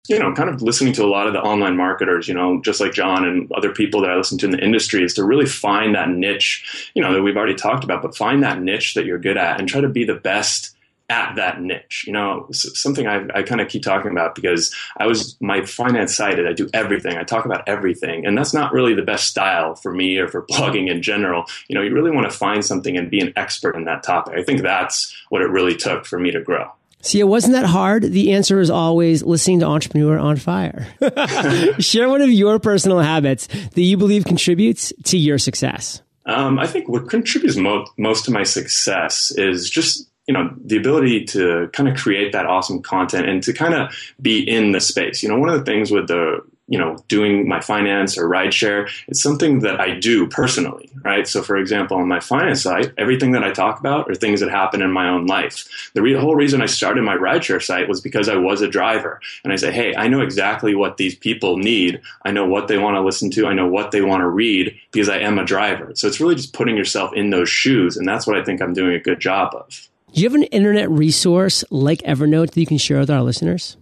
you 0.07 0.19
know, 0.19 0.33
kind 0.33 0.49
of 0.49 0.61
listening 0.61 0.93
to 0.93 1.03
a 1.03 1.07
lot 1.07 1.27
of 1.27 1.33
the 1.33 1.41
online 1.41 1.75
marketers, 1.75 2.27
you 2.27 2.33
know, 2.33 2.61
just 2.61 2.79
like 2.79 2.93
John 2.93 3.25
and 3.25 3.51
other 3.51 3.73
people 3.73 4.01
that 4.01 4.09
I 4.09 4.15
listen 4.15 4.37
to 4.39 4.45
in 4.45 4.51
the 4.51 4.63
industry 4.63 5.03
is 5.03 5.13
to 5.15 5.23
really 5.23 5.45
find 5.45 5.95
that 5.95 6.09
niche, 6.09 6.91
you 6.93 7.01
know, 7.01 7.13
that 7.13 7.21
we've 7.21 7.35
already 7.35 7.55
talked 7.55 7.83
about, 7.83 8.01
but 8.01 8.15
find 8.15 8.43
that 8.43 8.61
niche 8.61 8.93
that 8.93 9.05
you're 9.05 9.19
good 9.19 9.37
at 9.37 9.59
and 9.59 9.67
try 9.67 9.81
to 9.81 9.89
be 9.89 10.05
the 10.05 10.15
best 10.15 10.75
at 11.09 11.35
that 11.35 11.61
niche. 11.61 12.03
You 12.05 12.13
know, 12.13 12.47
something 12.51 13.07
I, 13.07 13.25
I 13.33 13.43
kind 13.43 13.61
of 13.61 13.69
keep 13.69 13.83
talking 13.83 14.11
about 14.11 14.35
because 14.35 14.73
I 14.97 15.07
was 15.07 15.37
my 15.41 15.65
finance 15.65 16.15
side. 16.15 16.39
I 16.45 16.53
do 16.53 16.69
everything. 16.73 17.17
I 17.17 17.23
talk 17.23 17.45
about 17.45 17.67
everything, 17.67 18.25
and 18.25 18.37
that's 18.37 18.53
not 18.53 18.73
really 18.73 18.93
the 18.93 19.01
best 19.01 19.27
style 19.27 19.75
for 19.75 19.93
me 19.93 20.17
or 20.17 20.27
for 20.27 20.45
blogging 20.51 20.89
in 20.89 21.01
general. 21.01 21.45
You 21.67 21.75
know, 21.75 21.81
you 21.81 21.93
really 21.93 22.11
want 22.11 22.29
to 22.29 22.37
find 22.37 22.63
something 22.63 22.97
and 22.97 23.09
be 23.09 23.19
an 23.19 23.33
expert 23.35 23.75
in 23.75 23.85
that 23.85 24.03
topic. 24.03 24.35
I 24.37 24.43
think 24.43 24.61
that's 24.61 25.15
what 25.29 25.41
it 25.41 25.49
really 25.49 25.75
took 25.75 26.05
for 26.05 26.19
me 26.19 26.31
to 26.31 26.41
grow. 26.41 26.71
See, 27.01 27.19
it 27.19 27.25
wasn't 27.25 27.53
that 27.53 27.65
hard. 27.65 28.03
The 28.03 28.33
answer 28.33 28.59
is 28.59 28.69
always 28.69 29.23
listening 29.23 29.59
to 29.59 29.65
Entrepreneur 29.65 30.17
on 30.17 30.35
Fire. 30.35 30.87
Share 31.79 32.09
one 32.09 32.21
of 32.21 32.31
your 32.31 32.59
personal 32.59 32.99
habits 32.99 33.47
that 33.47 33.81
you 33.81 33.97
believe 33.97 34.25
contributes 34.25 34.91
to 35.05 35.17
your 35.17 35.37
success. 35.37 36.01
Um, 36.25 36.59
I 36.59 36.67
think 36.67 36.89
what 36.89 37.07
contributes 37.07 37.55
mo- 37.55 37.85
most 37.97 38.25
to 38.25 38.31
my 38.31 38.43
success 38.43 39.31
is 39.37 39.69
just 39.69 40.09
you 40.27 40.33
know 40.33 40.53
the 40.63 40.77
ability 40.77 41.25
to 41.25 41.69
kind 41.73 41.89
of 41.89 41.97
create 41.97 42.33
that 42.33 42.45
awesome 42.45 42.81
content 42.81 43.27
and 43.27 43.41
to 43.43 43.53
kind 43.53 43.73
of 43.73 43.93
be 44.21 44.39
in 44.39 44.71
the 44.71 44.79
space. 44.79 45.23
You 45.23 45.29
know, 45.29 45.39
one 45.39 45.49
of 45.49 45.57
the 45.57 45.65
things 45.65 45.91
with 45.91 46.07
the 46.07 46.43
you 46.67 46.77
know, 46.77 46.97
doing 47.07 47.47
my 47.47 47.61
finance 47.61 48.17
or 48.17 48.27
rideshare. 48.27 48.89
It's 49.07 49.23
something 49.23 49.59
that 49.59 49.79
I 49.79 49.97
do 49.97 50.27
personally, 50.27 50.91
right? 51.03 51.25
So, 51.25 51.41
for 51.41 51.55
example, 51.55 51.97
on 51.97 52.07
my 52.07 52.19
finance 52.19 52.63
site, 52.63 52.91
everything 52.97 53.31
that 53.31 53.43
I 53.43 53.51
talk 53.51 53.79
about 53.79 54.09
are 54.09 54.15
things 54.15 54.41
that 54.41 54.49
happen 54.49 54.81
in 54.81 54.91
my 54.91 55.07
own 55.07 55.27
life. 55.27 55.91
The 55.93 56.01
re- 56.01 56.13
whole 56.13 56.35
reason 56.35 56.61
I 56.61 56.65
started 56.65 57.03
my 57.03 57.15
rideshare 57.15 57.63
site 57.63 57.87
was 57.87 58.01
because 58.01 58.27
I 58.27 58.35
was 58.35 58.61
a 58.61 58.67
driver. 58.67 59.21
And 59.43 59.53
I 59.53 59.55
say, 59.55 59.71
hey, 59.71 59.95
I 59.95 60.09
know 60.09 60.21
exactly 60.21 60.75
what 60.75 60.97
these 60.97 61.15
people 61.15 61.57
need. 61.57 62.01
I 62.25 62.31
know 62.31 62.45
what 62.45 62.67
they 62.67 62.77
want 62.77 62.95
to 62.95 63.01
listen 63.01 63.31
to. 63.31 63.47
I 63.47 63.53
know 63.53 63.67
what 63.67 63.91
they 63.91 64.01
want 64.01 64.21
to 64.21 64.27
read 64.27 64.77
because 64.91 65.07
I 65.07 65.19
am 65.19 65.39
a 65.39 65.45
driver. 65.45 65.93
So, 65.95 66.07
it's 66.07 66.19
really 66.19 66.35
just 66.35 66.53
putting 66.53 66.75
yourself 66.75 67.13
in 67.13 67.29
those 67.29 67.49
shoes. 67.49 67.95
And 67.95 68.07
that's 68.07 68.27
what 68.27 68.37
I 68.37 68.43
think 68.43 68.61
I'm 68.61 68.73
doing 68.73 68.93
a 68.93 68.99
good 68.99 69.21
job 69.21 69.55
of. 69.55 69.87
Do 70.17 70.23
you 70.23 70.29
have 70.29 70.35
an 70.35 70.45
internet 70.45 70.89
resource 70.89 71.63
like 71.69 71.99
Evernote 71.99 72.49
that 72.49 72.59
you 72.59 72.65
can 72.65 72.79
share 72.79 72.97
with 72.97 73.11
our 73.11 73.21
listeners? 73.21 73.77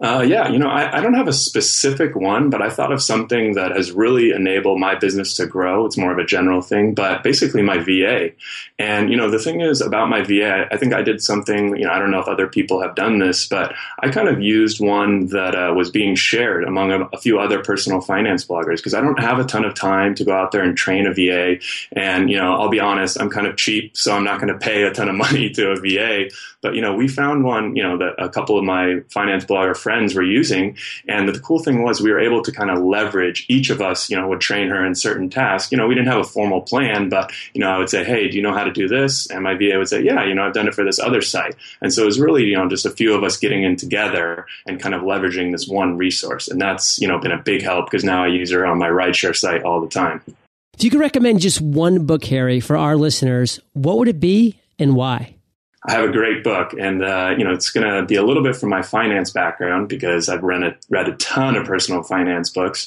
Uh, 0.00 0.24
yeah, 0.26 0.48
you 0.48 0.58
know, 0.58 0.68
I, 0.68 0.96
I, 0.96 1.00
don't 1.02 1.12
have 1.12 1.28
a 1.28 1.32
specific 1.32 2.16
one, 2.16 2.48
but 2.48 2.62
I 2.62 2.70
thought 2.70 2.90
of 2.90 3.02
something 3.02 3.52
that 3.56 3.72
has 3.76 3.92
really 3.92 4.30
enabled 4.30 4.80
my 4.80 4.94
business 4.94 5.36
to 5.36 5.46
grow. 5.46 5.84
It's 5.84 5.98
more 5.98 6.10
of 6.10 6.16
a 6.16 6.24
general 6.24 6.62
thing, 6.62 6.94
but 6.94 7.22
basically 7.22 7.60
my 7.60 7.76
VA. 7.80 8.30
And, 8.78 9.10
you 9.10 9.16
know, 9.18 9.30
the 9.30 9.38
thing 9.38 9.60
is 9.60 9.82
about 9.82 10.08
my 10.08 10.22
VA, 10.22 10.66
I 10.72 10.78
think 10.78 10.94
I 10.94 11.02
did 11.02 11.22
something, 11.22 11.76
you 11.76 11.84
know, 11.84 11.90
I 11.90 11.98
don't 11.98 12.10
know 12.10 12.18
if 12.18 12.28
other 12.28 12.46
people 12.46 12.80
have 12.80 12.94
done 12.94 13.18
this, 13.18 13.46
but 13.46 13.74
I 13.98 14.08
kind 14.08 14.28
of 14.28 14.40
used 14.40 14.80
one 14.80 15.26
that 15.26 15.54
uh, 15.54 15.74
was 15.74 15.90
being 15.90 16.14
shared 16.14 16.64
among 16.64 16.92
a, 16.92 17.04
a 17.12 17.18
few 17.18 17.38
other 17.38 17.62
personal 17.62 18.00
finance 18.00 18.46
bloggers 18.46 18.76
because 18.76 18.94
I 18.94 19.02
don't 19.02 19.20
have 19.20 19.38
a 19.38 19.44
ton 19.44 19.66
of 19.66 19.74
time 19.74 20.14
to 20.14 20.24
go 20.24 20.32
out 20.32 20.50
there 20.50 20.62
and 20.62 20.78
train 20.78 21.06
a 21.06 21.12
VA. 21.12 21.62
And, 21.92 22.30
you 22.30 22.38
know, 22.38 22.54
I'll 22.54 22.70
be 22.70 22.80
honest, 22.80 23.20
I'm 23.20 23.28
kind 23.28 23.46
of 23.46 23.58
cheap, 23.58 23.98
so 23.98 24.16
I'm 24.16 24.24
not 24.24 24.40
going 24.40 24.50
to 24.50 24.58
pay 24.58 24.84
a 24.84 24.94
ton 24.94 25.10
of 25.10 25.14
money 25.26 25.50
to 25.50 25.72
a 25.72 25.76
VA. 25.76 26.30
But, 26.62 26.74
you 26.74 26.80
know, 26.80 26.94
we 26.94 27.06
found 27.06 27.44
one, 27.44 27.76
you 27.76 27.82
know, 27.82 27.98
that 27.98 28.14
a 28.18 28.30
couple 28.30 28.58
of 28.58 28.64
my 28.64 29.00
finance 29.10 29.44
blogger 29.44 29.76
friends 29.76 29.89
friends 29.90 30.14
were 30.14 30.22
using. 30.22 30.76
And 31.08 31.28
the 31.28 31.40
cool 31.40 31.58
thing 31.58 31.82
was 31.82 32.00
we 32.00 32.12
were 32.12 32.20
able 32.20 32.42
to 32.42 32.52
kind 32.52 32.70
of 32.70 32.78
leverage 32.78 33.44
each 33.48 33.70
of 33.70 33.80
us, 33.80 34.08
you 34.08 34.16
know, 34.16 34.28
would 34.28 34.40
train 34.40 34.68
her 34.68 34.86
in 34.86 34.94
certain 34.94 35.28
tasks. 35.28 35.72
You 35.72 35.78
know, 35.78 35.88
we 35.88 35.96
didn't 35.96 36.12
have 36.12 36.20
a 36.20 36.24
formal 36.24 36.60
plan, 36.60 37.08
but, 37.08 37.32
you 37.54 37.60
know, 37.60 37.68
I 37.68 37.76
would 37.76 37.90
say, 37.90 38.04
hey, 38.04 38.28
do 38.28 38.36
you 38.36 38.42
know 38.42 38.54
how 38.54 38.62
to 38.62 38.70
do 38.70 38.86
this? 38.86 39.28
And 39.30 39.42
my 39.42 39.54
VA 39.54 39.78
would 39.78 39.88
say, 39.88 40.00
yeah, 40.00 40.24
you 40.24 40.32
know, 40.32 40.46
I've 40.46 40.54
done 40.54 40.68
it 40.68 40.76
for 40.76 40.84
this 40.84 41.00
other 41.00 41.20
site. 41.20 41.56
And 41.82 41.92
so 41.92 42.04
it 42.04 42.06
was 42.06 42.20
really, 42.20 42.44
you 42.44 42.56
know, 42.56 42.68
just 42.68 42.86
a 42.86 42.90
few 42.90 43.12
of 43.12 43.24
us 43.24 43.36
getting 43.36 43.64
in 43.64 43.74
together 43.74 44.46
and 44.64 44.80
kind 44.80 44.94
of 44.94 45.02
leveraging 45.02 45.50
this 45.50 45.66
one 45.66 45.96
resource. 45.96 46.46
And 46.46 46.60
that's, 46.60 47.00
you 47.00 47.08
know, 47.08 47.18
been 47.18 47.32
a 47.32 47.42
big 47.42 47.62
help 47.62 47.86
because 47.86 48.04
now 48.04 48.22
I 48.22 48.28
use 48.28 48.52
her 48.52 48.64
on 48.64 48.78
my 48.78 48.88
rideshare 48.88 49.34
site 49.34 49.64
all 49.64 49.80
the 49.80 49.88
time. 49.88 50.22
If 50.74 50.84
you 50.84 50.90
could 50.90 51.00
recommend 51.00 51.40
just 51.40 51.60
one 51.60 52.06
book, 52.06 52.24
Harry, 52.26 52.60
for 52.60 52.76
our 52.76 52.94
listeners, 52.96 53.58
what 53.72 53.98
would 53.98 54.06
it 54.06 54.20
be 54.20 54.60
and 54.78 54.94
why? 54.94 55.34
I 55.82 55.92
have 55.92 56.08
a 56.08 56.12
great 56.12 56.44
book, 56.44 56.74
and 56.78 57.02
uh, 57.02 57.34
you 57.36 57.44
know 57.44 57.52
it's 57.52 57.70
going 57.70 57.90
to 57.90 58.04
be 58.04 58.16
a 58.16 58.22
little 58.22 58.42
bit 58.42 58.56
from 58.56 58.68
my 58.68 58.82
finance 58.82 59.30
background 59.30 59.88
because 59.88 60.28
I've 60.28 60.42
read 60.42 60.62
a, 60.62 60.76
read 60.90 61.08
a 61.08 61.16
ton 61.16 61.56
of 61.56 61.66
personal 61.66 62.02
finance 62.02 62.50
books, 62.50 62.86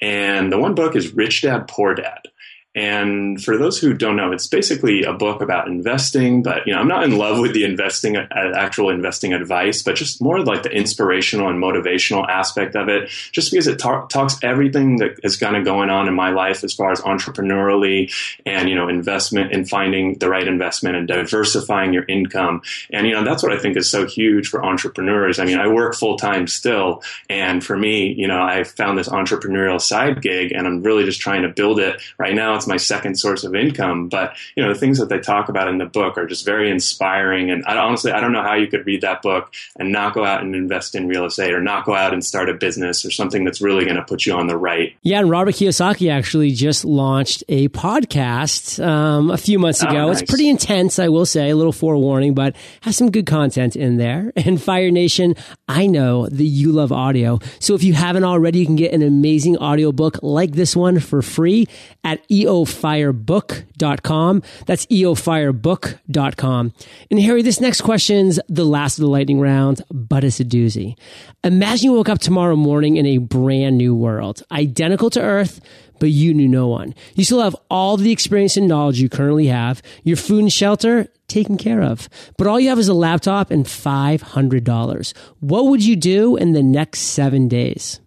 and 0.00 0.50
the 0.50 0.58
one 0.58 0.74
book 0.74 0.96
is 0.96 1.12
Rich 1.12 1.42
Dad 1.42 1.68
Poor 1.68 1.94
Dad. 1.94 2.29
And 2.72 3.42
for 3.42 3.58
those 3.58 3.80
who 3.80 3.94
don't 3.94 4.14
know, 4.14 4.30
it's 4.30 4.46
basically 4.46 5.02
a 5.02 5.12
book 5.12 5.42
about 5.42 5.66
investing, 5.66 6.44
but 6.44 6.68
you 6.68 6.72
know, 6.72 6.78
I'm 6.78 6.86
not 6.86 7.02
in 7.02 7.18
love 7.18 7.40
with 7.40 7.52
the 7.52 7.64
investing, 7.64 8.16
uh, 8.16 8.26
actual 8.54 8.90
investing 8.90 9.32
advice, 9.32 9.82
but 9.82 9.96
just 9.96 10.22
more 10.22 10.38
like 10.44 10.62
the 10.62 10.70
inspirational 10.70 11.48
and 11.48 11.60
motivational 11.60 12.28
aspect 12.28 12.76
of 12.76 12.88
it, 12.88 13.08
just 13.32 13.50
because 13.50 13.66
it 13.66 13.80
ta- 13.80 14.06
talks 14.06 14.38
everything 14.44 14.98
that 14.98 15.18
is 15.24 15.36
kind 15.36 15.56
of 15.56 15.64
going 15.64 15.90
on 15.90 16.06
in 16.06 16.14
my 16.14 16.30
life 16.30 16.62
as 16.62 16.72
far 16.72 16.92
as 16.92 17.00
entrepreneurially 17.00 18.12
and, 18.46 18.68
you 18.68 18.76
know, 18.76 18.88
investment 18.88 19.52
and 19.52 19.68
finding 19.68 20.16
the 20.18 20.28
right 20.28 20.46
investment 20.46 20.94
and 20.94 21.08
diversifying 21.08 21.92
your 21.92 22.04
income. 22.08 22.62
And, 22.92 23.04
you 23.04 23.14
know, 23.14 23.24
that's 23.24 23.42
what 23.42 23.52
I 23.52 23.58
think 23.58 23.76
is 23.76 23.90
so 23.90 24.06
huge 24.06 24.46
for 24.46 24.64
entrepreneurs. 24.64 25.40
I 25.40 25.44
mean, 25.44 25.58
I 25.58 25.66
work 25.66 25.96
full 25.96 26.16
time 26.16 26.46
still. 26.46 27.02
And 27.28 27.64
for 27.64 27.76
me, 27.76 28.14
you 28.16 28.28
know, 28.28 28.40
I 28.40 28.62
found 28.62 28.96
this 28.96 29.08
entrepreneurial 29.08 29.80
side 29.80 30.22
gig 30.22 30.52
and 30.52 30.68
I'm 30.68 30.82
really 30.82 31.04
just 31.04 31.20
trying 31.20 31.42
to 31.42 31.48
build 31.48 31.80
it 31.80 32.00
right 32.16 32.34
now 32.34 32.59
it's 32.60 32.68
my 32.68 32.76
second 32.76 33.18
source 33.18 33.42
of 33.44 33.54
income. 33.54 34.08
But 34.08 34.36
you 34.54 34.62
know, 34.62 34.72
the 34.72 34.78
things 34.78 34.98
that 34.98 35.08
they 35.08 35.18
talk 35.18 35.48
about 35.48 35.68
in 35.68 35.78
the 35.78 35.86
book 35.86 36.18
are 36.18 36.26
just 36.26 36.44
very 36.44 36.70
inspiring. 36.70 37.50
And 37.50 37.64
I, 37.64 37.76
honestly, 37.76 38.12
I 38.12 38.20
don't 38.20 38.32
know 38.32 38.42
how 38.42 38.54
you 38.54 38.66
could 38.66 38.86
read 38.86 39.00
that 39.00 39.22
book 39.22 39.52
and 39.78 39.90
not 39.90 40.14
go 40.14 40.24
out 40.24 40.42
and 40.42 40.54
invest 40.54 40.94
in 40.94 41.08
real 41.08 41.24
estate 41.24 41.54
or 41.54 41.60
not 41.60 41.86
go 41.86 41.94
out 41.94 42.12
and 42.12 42.24
start 42.24 42.50
a 42.50 42.54
business 42.54 43.04
or 43.04 43.10
something 43.10 43.44
that's 43.44 43.60
really 43.60 43.84
going 43.84 43.96
to 43.96 44.02
put 44.02 44.26
you 44.26 44.34
on 44.34 44.46
the 44.46 44.56
right. 44.56 44.94
Yeah, 45.02 45.20
and 45.20 45.30
Robert 45.30 45.54
Kiyosaki 45.54 46.10
actually 46.12 46.50
just 46.52 46.84
launched 46.84 47.44
a 47.48 47.68
podcast 47.68 48.84
um, 48.84 49.30
a 49.30 49.38
few 49.38 49.58
months 49.58 49.82
ago. 49.82 49.96
Oh, 49.96 50.08
nice. 50.08 50.20
It's 50.20 50.30
pretty 50.30 50.48
intense, 50.48 50.98
I 50.98 51.08
will 51.08 51.26
say, 51.26 51.50
a 51.50 51.56
little 51.56 51.72
forewarning, 51.72 52.34
but 52.34 52.54
has 52.82 52.96
some 52.96 53.10
good 53.10 53.26
content 53.26 53.76
in 53.76 53.96
there. 53.96 54.32
And 54.50 54.60
Fire 54.60 54.90
Nation, 54.90 55.36
I 55.68 55.86
know 55.86 56.26
that 56.26 56.42
you 56.42 56.72
love 56.72 56.90
audio. 56.90 57.38
So 57.60 57.74
if 57.74 57.84
you 57.84 57.92
haven't 57.92 58.24
already, 58.24 58.58
you 58.58 58.66
can 58.66 58.74
get 58.74 58.92
an 58.92 59.02
amazing 59.02 59.58
audiobook 59.58 60.18
like 60.22 60.52
this 60.52 60.74
one 60.74 60.98
for 60.98 61.22
free 61.22 61.68
at 62.02 62.20
EO 62.30 62.49
eofirebook.com. 62.50 64.42
That's 64.66 64.86
eofirebook.com. 64.86 66.72
And 67.10 67.20
Harry, 67.20 67.42
this 67.42 67.60
next 67.60 67.82
question's 67.82 68.40
the 68.48 68.64
last 68.64 68.98
of 68.98 69.02
the 69.02 69.08
lightning 69.08 69.40
round, 69.40 69.82
but 69.90 70.24
it's 70.24 70.40
a 70.40 70.44
doozy. 70.44 70.96
Imagine 71.44 71.84
you 71.86 71.92
woke 71.92 72.08
up 72.08 72.18
tomorrow 72.18 72.56
morning 72.56 72.96
in 72.96 73.06
a 73.06 73.18
brand 73.18 73.78
new 73.78 73.94
world, 73.94 74.42
identical 74.50 75.10
to 75.10 75.20
Earth, 75.20 75.60
but 75.98 76.10
you 76.10 76.34
knew 76.34 76.48
no 76.48 76.66
one. 76.66 76.94
You 77.14 77.24
still 77.24 77.42
have 77.42 77.56
all 77.70 77.96
the 77.96 78.10
experience 78.10 78.56
and 78.56 78.66
knowledge 78.66 79.00
you 79.00 79.08
currently 79.08 79.46
have, 79.46 79.82
your 80.02 80.16
food 80.16 80.40
and 80.40 80.52
shelter 80.52 81.08
taken 81.28 81.56
care 81.56 81.82
of, 81.82 82.08
but 82.36 82.46
all 82.46 82.58
you 82.58 82.70
have 82.70 82.78
is 82.78 82.88
a 82.88 82.94
laptop 82.94 83.50
and 83.50 83.64
$500. 83.64 85.16
What 85.40 85.66
would 85.66 85.84
you 85.84 85.96
do 85.96 86.36
in 86.36 86.52
the 86.52 86.62
next 86.62 87.00
seven 87.00 87.48
days? 87.48 88.00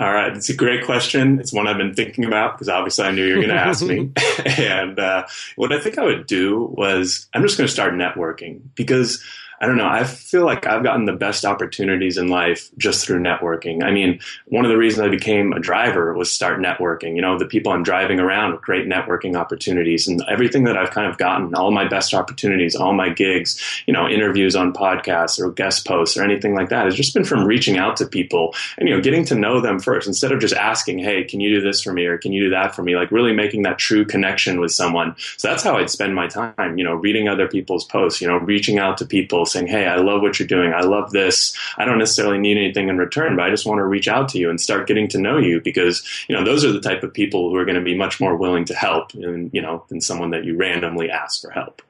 All 0.00 0.10
right, 0.10 0.34
it's 0.34 0.48
a 0.48 0.54
great 0.54 0.86
question. 0.86 1.38
It's 1.40 1.52
one 1.52 1.68
I've 1.68 1.76
been 1.76 1.92
thinking 1.92 2.24
about 2.24 2.54
because 2.54 2.70
obviously 2.70 3.04
I 3.04 3.10
knew 3.10 3.22
you 3.22 3.36
were 3.36 3.42
going 3.42 3.54
to 3.54 3.60
ask 3.60 3.84
me. 3.84 4.10
and 4.46 4.98
uh, 4.98 5.26
what 5.56 5.74
I 5.74 5.78
think 5.78 5.98
I 5.98 6.04
would 6.04 6.26
do 6.26 6.72
was 6.72 7.28
I'm 7.34 7.42
just 7.42 7.58
going 7.58 7.66
to 7.66 7.72
start 7.72 7.92
networking 7.92 8.62
because 8.74 9.22
I 9.62 9.66
don't 9.66 9.76
know. 9.76 9.86
I 9.86 10.04
feel 10.04 10.46
like 10.46 10.66
I've 10.66 10.82
gotten 10.82 11.04
the 11.04 11.12
best 11.12 11.44
opportunities 11.44 12.16
in 12.16 12.28
life 12.28 12.70
just 12.78 13.04
through 13.04 13.20
networking. 13.20 13.84
I 13.84 13.90
mean, 13.90 14.18
one 14.46 14.64
of 14.64 14.70
the 14.70 14.78
reasons 14.78 15.06
I 15.06 15.10
became 15.10 15.52
a 15.52 15.60
driver 15.60 16.14
was 16.14 16.32
start 16.32 16.60
networking. 16.60 17.14
You 17.14 17.20
know, 17.20 17.38
the 17.38 17.44
people 17.44 17.70
I'm 17.70 17.82
driving 17.82 18.20
around 18.20 18.52
with 18.52 18.62
great 18.62 18.86
networking 18.86 19.36
opportunities 19.36 20.08
and 20.08 20.24
everything 20.30 20.64
that 20.64 20.78
I've 20.78 20.92
kind 20.92 21.10
of 21.10 21.18
gotten, 21.18 21.54
all 21.54 21.72
my 21.72 21.86
best 21.86 22.14
opportunities, 22.14 22.74
all 22.74 22.94
my 22.94 23.10
gigs, 23.10 23.60
you 23.86 23.92
know, 23.92 24.08
interviews 24.08 24.56
on 24.56 24.72
podcasts 24.72 25.38
or 25.38 25.50
guest 25.50 25.86
posts 25.86 26.16
or 26.16 26.24
anything 26.24 26.54
like 26.54 26.70
that 26.70 26.86
has 26.86 26.94
just 26.94 27.12
been 27.12 27.24
from 27.24 27.44
reaching 27.44 27.76
out 27.76 27.98
to 27.98 28.06
people 28.06 28.54
and, 28.78 28.88
you 28.88 28.94
know, 28.94 29.02
getting 29.02 29.26
to 29.26 29.34
know 29.34 29.60
them 29.60 29.78
first 29.78 30.08
instead 30.08 30.32
of 30.32 30.40
just 30.40 30.54
asking, 30.54 31.00
Hey, 31.00 31.22
can 31.24 31.38
you 31.38 31.50
do 31.50 31.60
this 31.60 31.82
for 31.82 31.92
me? 31.92 32.06
Or 32.06 32.16
can 32.16 32.32
you 32.32 32.44
do 32.44 32.50
that 32.50 32.74
for 32.74 32.82
me? 32.82 32.96
Like 32.96 33.10
really 33.10 33.34
making 33.34 33.64
that 33.64 33.76
true 33.76 34.06
connection 34.06 34.58
with 34.58 34.72
someone. 34.72 35.14
So 35.36 35.48
that's 35.48 35.62
how 35.62 35.76
I'd 35.76 35.90
spend 35.90 36.14
my 36.14 36.28
time, 36.28 36.78
you 36.78 36.84
know, 36.84 36.94
reading 36.94 37.28
other 37.28 37.46
people's 37.46 37.84
posts, 37.84 38.22
you 38.22 38.26
know, 38.26 38.38
reaching 38.38 38.78
out 38.78 38.96
to 38.96 39.04
people 39.04 39.44
saying, 39.50 39.66
Hey, 39.66 39.86
I 39.86 39.96
love 39.96 40.22
what 40.22 40.38
you're 40.38 40.48
doing. 40.48 40.72
I 40.72 40.82
love 40.82 41.10
this. 41.10 41.56
I 41.76 41.84
don't 41.84 41.98
necessarily 41.98 42.38
need 42.38 42.56
anything 42.56 42.88
in 42.88 42.98
return, 42.98 43.36
but 43.36 43.44
I 43.44 43.50
just 43.50 43.66
want 43.66 43.78
to 43.78 43.84
reach 43.84 44.08
out 44.08 44.28
to 44.30 44.38
you 44.38 44.50
and 44.50 44.60
start 44.60 44.86
getting 44.86 45.08
to 45.08 45.18
know 45.18 45.38
you 45.38 45.60
because, 45.60 46.02
you 46.28 46.34
know, 46.34 46.44
those 46.44 46.64
are 46.64 46.72
the 46.72 46.80
type 46.80 47.02
of 47.02 47.12
people 47.12 47.50
who 47.50 47.56
are 47.56 47.64
going 47.64 47.76
to 47.76 47.84
be 47.84 47.96
much 47.96 48.20
more 48.20 48.36
willing 48.36 48.64
to 48.66 48.74
help 48.74 49.14
and, 49.14 49.50
you 49.52 49.62
know, 49.62 49.84
than 49.88 50.00
someone 50.00 50.30
that 50.30 50.44
you 50.44 50.56
randomly 50.56 51.10
ask 51.10 51.40
for 51.40 51.50
help. 51.50 51.82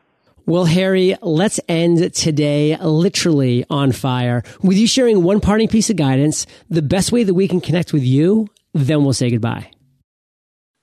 Well, 0.47 0.65
Harry, 0.65 1.15
let's 1.23 1.61
end 1.69 2.13
today 2.15 2.77
literally 2.79 3.65
on 3.71 3.93
fire 3.93 4.43
with 4.63 4.79
you 4.79 4.87
sharing 4.87 5.23
one 5.23 5.41
parting 5.41 5.69
piece 5.69 5.91
of 5.91 5.97
guidance, 5.97 6.47
the 6.69 6.83
best 6.83 7.13
way 7.13 7.23
that 7.23 7.35
we 7.35 7.47
can 7.47 7.61
connect 7.61 7.93
with 7.93 8.03
you, 8.03 8.49
then 8.73 9.05
we'll 9.05 9.13
say 9.13 9.31
goodbye. 9.31 9.71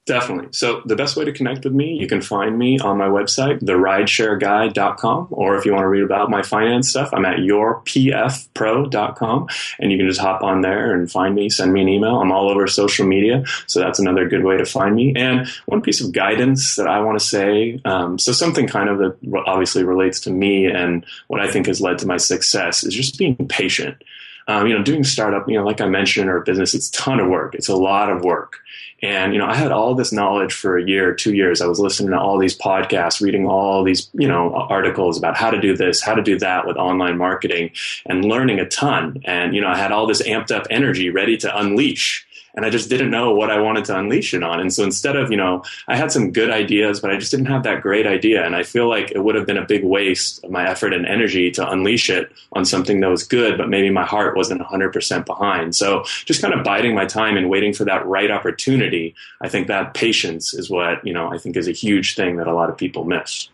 Definitely. 0.07 0.47
So 0.53 0.81
the 0.85 0.95
best 0.95 1.17
way 1.17 1.25
to 1.25 1.33
connect 1.33 1.65
with 1.65 1.73
me, 1.73 1.99
you 1.99 2.07
can 2.07 2.21
find 2.21 2.57
me 2.57 2.79
on 2.79 2.97
my 2.97 3.09
website, 3.09 3.59
therideshareguy.com, 3.59 5.27
or 5.31 5.57
if 5.57 5.65
you 5.65 5.73
want 5.73 5.83
to 5.83 5.89
read 5.89 6.03
about 6.03 6.29
my 6.29 6.41
finance 6.41 6.89
stuff, 6.89 7.09
I'm 7.11 7.25
at 7.25 7.39
yourpfpro.com, 7.39 9.47
and 9.79 9.91
you 9.91 9.97
can 9.97 10.07
just 10.07 10.21
hop 10.21 10.43
on 10.43 10.61
there 10.61 10.93
and 10.93 11.11
find 11.11 11.35
me, 11.35 11.49
send 11.49 11.73
me 11.73 11.81
an 11.81 11.89
email. 11.89 12.21
I'm 12.21 12.31
all 12.31 12.49
over 12.49 12.65
social 12.67 13.05
media, 13.05 13.43
so 13.67 13.81
that's 13.81 13.99
another 13.99 14.29
good 14.29 14.45
way 14.45 14.55
to 14.55 14.65
find 14.65 14.95
me. 14.95 15.11
And 15.13 15.45
one 15.65 15.81
piece 15.81 15.99
of 15.99 16.13
guidance 16.13 16.77
that 16.77 16.87
I 16.87 17.01
want 17.01 17.19
to 17.19 17.25
say, 17.25 17.81
um, 17.83 18.17
so 18.17 18.31
something 18.31 18.65
kind 18.65 18.87
of 18.87 18.99
that 18.99 19.17
obviously 19.45 19.83
relates 19.83 20.21
to 20.21 20.31
me 20.31 20.67
and 20.67 21.05
what 21.27 21.41
I 21.41 21.51
think 21.51 21.67
has 21.67 21.81
led 21.81 21.99
to 21.99 22.07
my 22.07 22.15
success 22.15 22.85
is 22.85 22.93
just 22.93 23.17
being 23.17 23.35
patient. 23.49 24.01
Um, 24.49 24.67
you 24.67 24.73
know, 24.73 24.81
doing 24.81 25.03
startup, 25.03 25.49
you 25.49 25.57
know, 25.57 25.65
like 25.65 25.81
I 25.81 25.87
mentioned, 25.87 26.29
or 26.29 26.39
business, 26.39 26.73
it's 26.73 26.87
a 26.87 26.93
ton 26.93 27.19
of 27.19 27.27
work. 27.27 27.55
It's 27.55 27.67
a 27.67 27.75
lot 27.75 28.09
of 28.09 28.23
work. 28.23 28.61
And, 29.01 29.33
you 29.33 29.39
know, 29.39 29.45
I 29.45 29.55
had 29.55 29.71
all 29.71 29.93
this 29.93 30.11
knowledge 30.11 30.53
for 30.53 30.77
a 30.77 30.83
year, 30.83 31.13
two 31.13 31.33
years. 31.33 31.61
I 31.61 31.67
was 31.67 31.79
listening 31.79 32.11
to 32.11 32.19
all 32.19 32.37
these 32.37 32.57
podcasts, 32.57 33.21
reading 33.21 33.47
all 33.47 33.83
these, 33.83 34.09
you 34.13 34.27
know, 34.27 34.53
articles 34.53 35.17
about 35.17 35.37
how 35.37 35.51
to 35.51 35.61
do 35.61 35.77
this, 35.77 36.01
how 36.01 36.15
to 36.15 36.23
do 36.23 36.37
that 36.39 36.65
with 36.65 36.77
online 36.77 37.17
marketing 37.17 37.71
and 38.05 38.25
learning 38.25 38.59
a 38.59 38.67
ton. 38.67 39.21
And, 39.25 39.53
you 39.53 39.61
know, 39.61 39.67
I 39.67 39.77
had 39.77 39.91
all 39.91 40.07
this 40.07 40.21
amped 40.23 40.51
up 40.51 40.65
energy 40.69 41.09
ready 41.09 41.37
to 41.37 41.57
unleash 41.57 42.26
and 42.55 42.65
I 42.65 42.69
just 42.69 42.89
didn't 42.89 43.11
know 43.11 43.33
what 43.33 43.49
I 43.49 43.59
wanted 43.59 43.85
to 43.85 43.97
unleash 43.97 44.33
it 44.33 44.43
on. 44.43 44.59
And 44.59 44.73
so 44.73 44.83
instead 44.83 45.15
of, 45.15 45.31
you 45.31 45.37
know, 45.37 45.63
I 45.87 45.95
had 45.95 46.11
some 46.11 46.31
good 46.31 46.49
ideas, 46.49 46.99
but 46.99 47.11
I 47.11 47.17
just 47.17 47.31
didn't 47.31 47.47
have 47.47 47.63
that 47.63 47.81
great 47.81 48.07
idea. 48.07 48.45
And 48.45 48.55
I 48.55 48.63
feel 48.63 48.89
like 48.89 49.11
it 49.11 49.23
would 49.23 49.35
have 49.35 49.45
been 49.45 49.57
a 49.57 49.65
big 49.65 49.83
waste 49.83 50.43
of 50.43 50.51
my 50.51 50.67
effort 50.67 50.93
and 50.93 51.05
energy 51.05 51.51
to 51.51 51.69
unleash 51.69 52.09
it 52.09 52.31
on 52.53 52.65
something 52.65 52.99
that 53.01 53.09
was 53.09 53.23
good, 53.23 53.57
but 53.57 53.69
maybe 53.69 53.89
my 53.89 54.05
heart 54.05 54.35
wasn't 54.35 54.61
100% 54.61 55.25
behind. 55.25 55.75
So 55.75 56.03
just 56.25 56.41
kind 56.41 56.53
of 56.53 56.63
biding 56.63 56.95
my 56.95 57.05
time 57.05 57.37
and 57.37 57.49
waiting 57.49 57.73
for 57.73 57.85
that 57.85 58.05
right 58.05 58.31
opportunity. 58.31 59.15
I 59.41 59.49
think 59.49 59.67
that 59.67 59.93
patience 59.93 60.53
is 60.53 60.69
what, 60.69 61.05
you 61.05 61.13
know, 61.13 61.31
I 61.31 61.37
think 61.37 61.57
is 61.57 61.67
a 61.67 61.71
huge 61.71 62.15
thing 62.15 62.37
that 62.37 62.47
a 62.47 62.53
lot 62.53 62.69
of 62.69 62.77
people 62.77 63.03
miss. 63.03 63.49